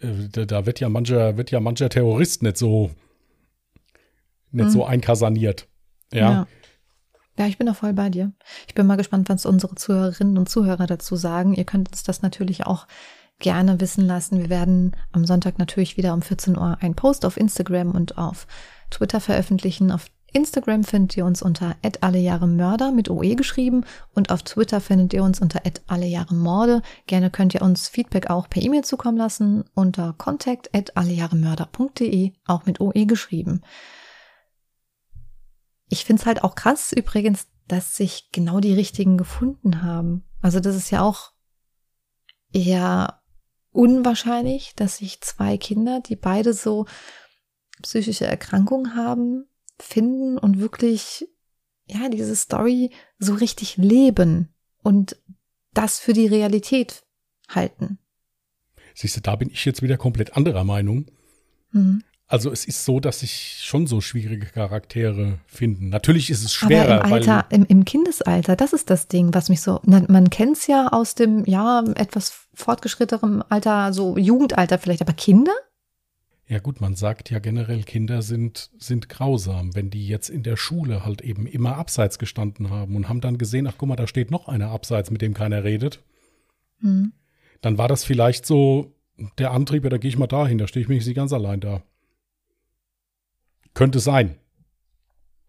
[0.00, 2.90] Äh, da, da wird ja mancher, wird ja mancher Terrorist nicht so
[4.50, 4.70] nicht mhm.
[4.70, 5.68] so einkasaniert.
[6.12, 6.30] Ja.
[6.30, 6.46] ja.
[7.38, 8.32] Ja, ich bin da voll bei dir.
[8.66, 11.54] Ich bin mal gespannt, was unsere Zuhörerinnen und Zuhörer dazu sagen.
[11.54, 12.88] Ihr könnt uns das natürlich auch
[13.38, 14.40] gerne wissen lassen.
[14.40, 18.48] Wir werden am Sonntag natürlich wieder um 14 Uhr einen Post auf Instagram und auf
[18.90, 19.92] Twitter veröffentlichen.
[19.92, 23.84] Auf Instagram findet ihr uns unter allejahremörder mit OE geschrieben
[24.14, 26.82] und auf Twitter findet ihr uns unter allejahremorde.
[27.06, 32.80] Gerne könnt ihr uns Feedback auch per E-Mail zukommen lassen unter contact allejahremörder.de, auch mit
[32.80, 33.62] OE geschrieben.
[35.88, 40.24] Ich finde es halt auch krass übrigens, dass sich genau die richtigen gefunden haben.
[40.40, 41.32] Also das ist ja auch
[42.52, 43.22] eher
[43.70, 46.86] unwahrscheinlich, dass sich zwei Kinder, die beide so
[47.82, 49.46] psychische Erkrankungen haben,
[49.78, 51.28] finden und wirklich,
[51.86, 55.16] ja, diese Story so richtig leben und
[55.74, 57.04] das für die Realität
[57.48, 57.98] halten.
[58.94, 61.10] Siehst du, da bin ich jetzt wieder komplett anderer Meinung.
[61.70, 62.02] Mhm.
[62.30, 65.88] Also es ist so, dass sich schon so schwierige Charaktere finden.
[65.88, 66.96] Natürlich ist es schwerer.
[66.96, 69.80] Aber im Alter, im, im, Kindesalter, das ist das Ding, was mich so.
[69.84, 75.54] Man kennt es ja aus dem, ja, etwas fortgeschrittenerem Alter, so Jugendalter vielleicht, aber Kinder?
[76.48, 80.56] Ja gut, man sagt ja generell, Kinder sind, sind grausam, wenn die jetzt in der
[80.56, 84.06] Schule halt eben immer abseits gestanden haben und haben dann gesehen, ach guck mal, da
[84.06, 86.00] steht noch einer abseits, mit dem keiner redet.
[86.80, 87.12] Mhm.
[87.62, 88.92] Dann war das vielleicht so
[89.38, 91.60] der Antrieb, ja, da gehe ich mal dahin, da stehe ich mich nicht ganz allein
[91.60, 91.82] da.
[93.78, 94.34] Könnte sein.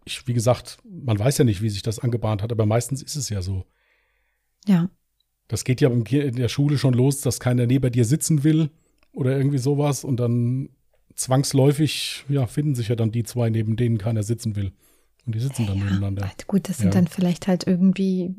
[0.05, 3.15] Ich, wie gesagt, man weiß ja nicht, wie sich das angebahnt hat, aber meistens ist
[3.15, 3.65] es ja so.
[4.67, 4.91] Ja.
[5.47, 8.69] Das geht ja in der Schule schon los, dass keiner neben dir sitzen will
[9.13, 10.69] oder irgendwie sowas und dann
[11.15, 14.73] zwangsläufig, ja, finden sich ja dann die zwei, neben denen keiner sitzen will.
[15.25, 16.31] Und die sitzen dann ja, nebeneinander.
[16.45, 17.01] Gut, das sind ja.
[17.01, 18.35] dann vielleicht halt irgendwie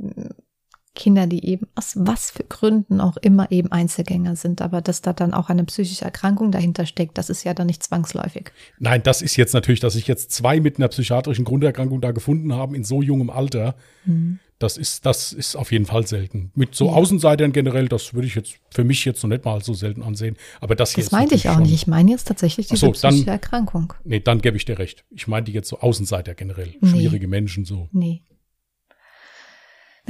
[0.94, 5.12] Kinder, die eben aus was für Gründen auch immer eben Einzelgänger sind, aber dass da
[5.12, 8.50] dann auch eine psychische Erkrankung dahinter steckt, das ist ja dann nicht zwangsläufig.
[8.78, 12.52] Nein, das ist jetzt natürlich, dass sich jetzt zwei mit einer psychiatrischen Grunderkrankung da gefunden
[12.54, 13.76] haben in so jungem Alter.
[14.04, 14.40] Mhm.
[14.58, 16.50] Das ist, das ist auf jeden Fall selten.
[16.54, 16.92] Mit so ja.
[16.92, 20.36] Außenseitern generell, das würde ich jetzt für mich jetzt noch nicht mal so selten ansehen.
[20.60, 21.62] Aber das hier Das meinte ich auch schon.
[21.62, 21.72] nicht.
[21.72, 23.94] Ich meine jetzt tatsächlich diese so, psychische dann, Erkrankung.
[24.04, 25.06] Nee, dann gebe ich dir recht.
[25.10, 26.74] Ich meine die jetzt so Außenseiter generell.
[26.82, 26.90] Nee.
[26.90, 27.88] Schwierige Menschen so.
[27.92, 28.22] Nee.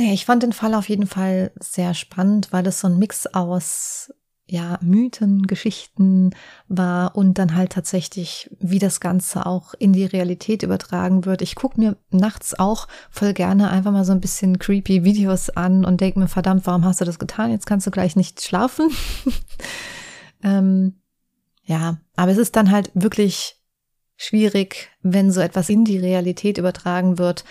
[0.01, 3.27] Naja, ich fand den Fall auf jeden Fall sehr spannend, weil es so ein Mix
[3.27, 4.11] aus
[4.47, 6.31] ja, Mythen, Geschichten
[6.69, 11.43] war und dann halt tatsächlich, wie das Ganze auch in die Realität übertragen wird.
[11.43, 15.85] Ich gucke mir nachts auch voll gerne einfach mal so ein bisschen creepy Videos an
[15.85, 17.51] und denke mir, verdammt, warum hast du das getan?
[17.51, 18.91] Jetzt kannst du gleich nicht schlafen.
[20.43, 20.95] ähm,
[21.65, 23.57] ja, aber es ist dann halt wirklich
[24.17, 27.45] schwierig, wenn so etwas in die Realität übertragen wird.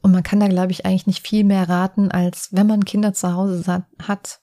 [0.00, 3.12] Und man kann da, glaube ich, eigentlich nicht viel mehr raten, als wenn man Kinder
[3.12, 4.40] zu Hause hat,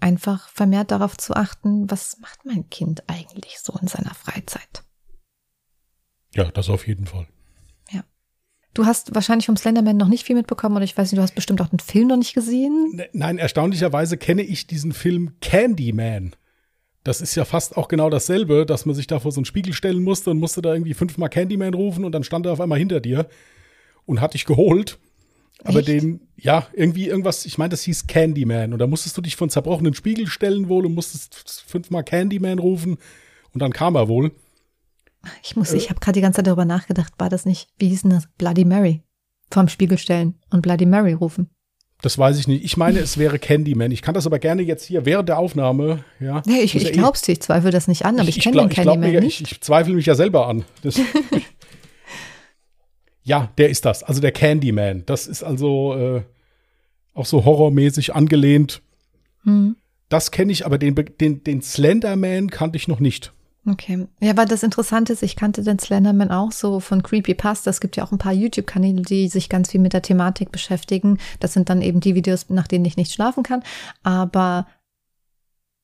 [0.00, 4.84] einfach vermehrt darauf zu achten, was macht mein Kind eigentlich so in seiner Freizeit.
[6.34, 7.26] Ja, das auf jeden Fall.
[7.90, 8.04] Ja.
[8.74, 11.34] Du hast wahrscheinlich vom Slenderman noch nicht viel mitbekommen oder ich weiß nicht, du hast
[11.34, 12.92] bestimmt auch den Film noch nicht gesehen.
[12.94, 16.36] Ne, nein, erstaunlicherweise kenne ich diesen Film Candyman.
[17.04, 19.72] Das ist ja fast auch genau dasselbe, dass man sich da vor so einen Spiegel
[19.72, 22.78] stellen musste und musste da irgendwie fünfmal Candyman rufen und dann stand er auf einmal
[22.78, 23.28] hinter dir
[24.08, 24.98] und hat dich geholt.
[25.64, 25.88] Aber Echt?
[25.88, 28.72] den, ja, irgendwie irgendwas, ich meine, das hieß Candyman.
[28.72, 32.98] Und da musstest du dich von zerbrochenen Spiegel stellen wohl und musstest fünfmal Candyman rufen.
[33.52, 34.32] Und dann kam er wohl.
[35.42, 37.88] Ich muss, äh, ich habe gerade die ganze Zeit darüber nachgedacht, war das nicht, wie
[37.88, 38.28] hieß denn das?
[38.38, 39.02] Bloody Mary.
[39.50, 41.50] Vorm Spiegel stellen und Bloody Mary rufen.
[42.00, 42.64] Das weiß ich nicht.
[42.64, 43.90] Ich meine, es wäre Candyman.
[43.90, 46.42] Ich kann das aber gerne jetzt hier während der Aufnahme, ja.
[46.46, 48.58] ja ich, ich ja glaub's dir, ich zweifle das nicht an, aber ich, ich kenne
[48.58, 49.40] den Candyman mir, nicht.
[49.40, 50.64] Ich, ich zweifle mich ja selber an.
[50.82, 51.00] Das,
[53.28, 54.02] Ja, der ist das.
[54.02, 55.02] Also der Candyman.
[55.04, 56.22] Das ist also äh,
[57.12, 58.80] auch so horrormäßig angelehnt.
[59.44, 59.76] Hm.
[60.08, 63.34] Das kenne ich, aber den, den, den Slenderman kannte ich noch nicht.
[63.66, 64.06] Okay.
[64.20, 67.68] Ja, weil das Interessante ist, ich kannte den Slenderman auch so von Creepypasta.
[67.68, 71.18] Es gibt ja auch ein paar YouTube-Kanäle, die sich ganz viel mit der Thematik beschäftigen.
[71.38, 73.62] Das sind dann eben die Videos, nach denen ich nicht schlafen kann.
[74.02, 74.66] Aber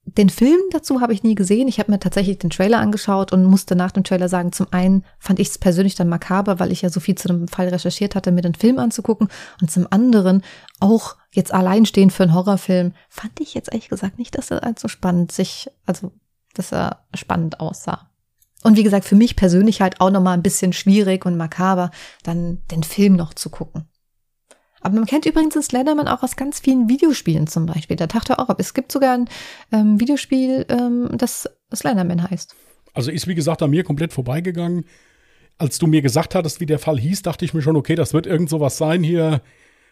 [0.07, 1.67] den Film dazu habe ich nie gesehen.
[1.67, 5.05] Ich habe mir tatsächlich den Trailer angeschaut und musste nach dem Trailer sagen, zum einen
[5.19, 8.15] fand ich es persönlich dann makaber, weil ich ja so viel zu dem Fall recherchiert
[8.15, 9.29] hatte, mir den Film anzugucken.
[9.61, 10.43] Und zum anderen
[10.79, 14.89] auch jetzt alleinstehend für einen Horrorfilm fand ich jetzt ehrlich gesagt nicht, dass er allzu
[14.89, 16.13] spannend sich, also
[16.53, 18.11] dass er spannend aussah.
[18.63, 21.91] Und wie gesagt, für mich persönlich halt auch nochmal ein bisschen schwierig und makaber,
[22.23, 23.87] dann den Film noch zu gucken.
[24.85, 27.97] Aber man kennt übrigens den Slenderman auch aus ganz vielen Videospielen zum Beispiel.
[27.97, 29.29] Da dachte auch, es gibt sogar ein
[29.73, 32.55] ähm, Videospiel, ähm, das Slenderman heißt.
[32.93, 34.85] Also ist wie gesagt an mir komplett vorbeigegangen.
[35.57, 38.13] Als du mir gesagt hattest, wie der Fall hieß, dachte ich mir schon, okay, das
[38.13, 39.41] wird irgend sowas sein hier.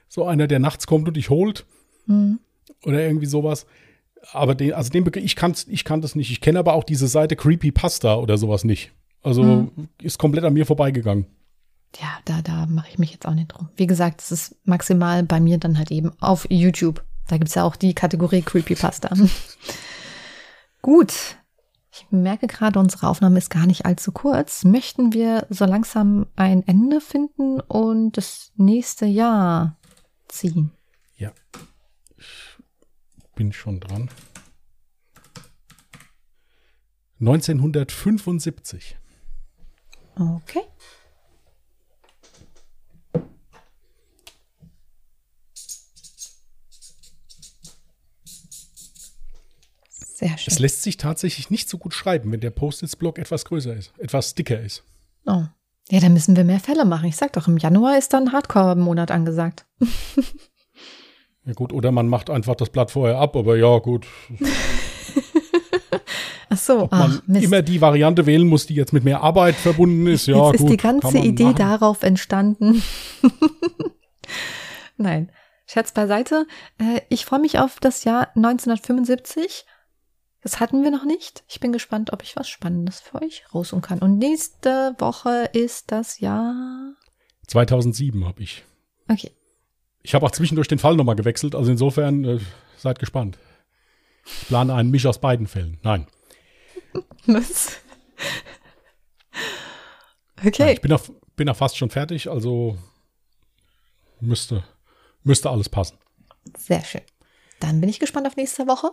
[0.08, 1.64] So einer, der nachts kommt und dich holt.
[2.04, 2.40] Mhm.
[2.84, 3.64] Oder irgendwie sowas.
[4.32, 6.30] Aber den, also den, ich kann ich kann das nicht.
[6.30, 8.92] Ich kenne aber auch diese Seite Creepypasta oder sowas nicht.
[9.22, 9.70] Also mhm.
[10.02, 11.24] ist komplett an mir vorbeigegangen.
[12.00, 13.68] Ja, da, da mache ich mich jetzt auch nicht drum.
[13.76, 17.04] Wie gesagt, es ist maximal bei mir dann halt eben auf YouTube.
[17.28, 19.10] Da gibt es ja auch die Kategorie Creepypasta.
[20.82, 21.36] Gut.
[21.94, 24.64] Ich merke gerade, unsere Aufnahme ist gar nicht allzu kurz.
[24.64, 29.76] Möchten wir so langsam ein Ende finden und das nächste Jahr
[30.28, 30.72] ziehen?
[31.16, 31.32] Ja.
[32.16, 32.56] Ich
[33.34, 34.08] bin schon dran.
[37.20, 38.96] 1975.
[40.18, 40.62] Okay.
[50.22, 50.52] Sehr schön.
[50.52, 54.36] Es lässt sich tatsächlich nicht so gut schreiben, wenn der Post-its-Block etwas größer ist, etwas
[54.36, 54.84] dicker ist.
[55.26, 55.42] Oh.
[55.90, 57.08] Ja, dann müssen wir mehr Fälle machen.
[57.08, 59.66] Ich sag doch, im Januar ist dann Hardcore-Monat angesagt.
[61.44, 64.06] ja gut, oder man macht einfach das Blatt vorher ab, aber ja, gut.
[66.50, 67.44] Ach so, Ob man Mist.
[67.44, 70.26] immer die Variante wählen muss, die jetzt mit mehr Arbeit verbunden ist.
[70.26, 71.56] Ja, jetzt gut, ist die ganze Idee machen.
[71.56, 72.80] darauf entstanden.
[74.96, 75.32] Nein,
[75.66, 76.46] Scherz beiseite.
[76.78, 79.64] Äh, ich freue mich auf das Jahr 1975
[80.42, 81.44] das hatten wir noch nicht.
[81.48, 84.00] Ich bin gespannt, ob ich was Spannendes für euch rausholen kann.
[84.00, 86.94] Und nächste Woche ist das Jahr
[87.52, 88.64] 2007 habe ich.
[89.08, 89.30] Okay.
[90.02, 92.40] Ich habe auch zwischendurch den Fall nochmal gewechselt, also insofern äh,
[92.76, 93.38] seid gespannt.
[94.24, 95.78] Ich plane einen Misch aus beiden Fällen.
[95.82, 96.06] Nein.
[97.26, 97.78] Was?
[100.44, 100.62] Okay.
[100.62, 101.02] Ja, ich bin auch,
[101.36, 102.76] bin auch fast schon fertig, also
[104.20, 104.64] müsste,
[105.22, 105.98] müsste alles passen.
[106.56, 107.02] Sehr schön.
[107.60, 108.90] Dann bin ich gespannt auf nächste Woche.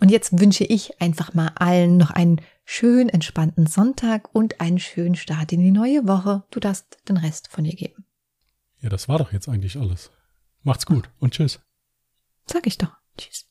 [0.00, 5.16] Und jetzt wünsche ich einfach mal allen noch einen schön entspannten Sonntag und einen schönen
[5.16, 6.44] Start in die neue Woche.
[6.50, 8.04] Du darfst den Rest von dir geben.
[8.80, 10.10] Ja, das war doch jetzt eigentlich alles.
[10.62, 11.60] Macht's gut und tschüss.
[12.46, 12.92] Sag ich doch.
[13.16, 13.49] Tschüss.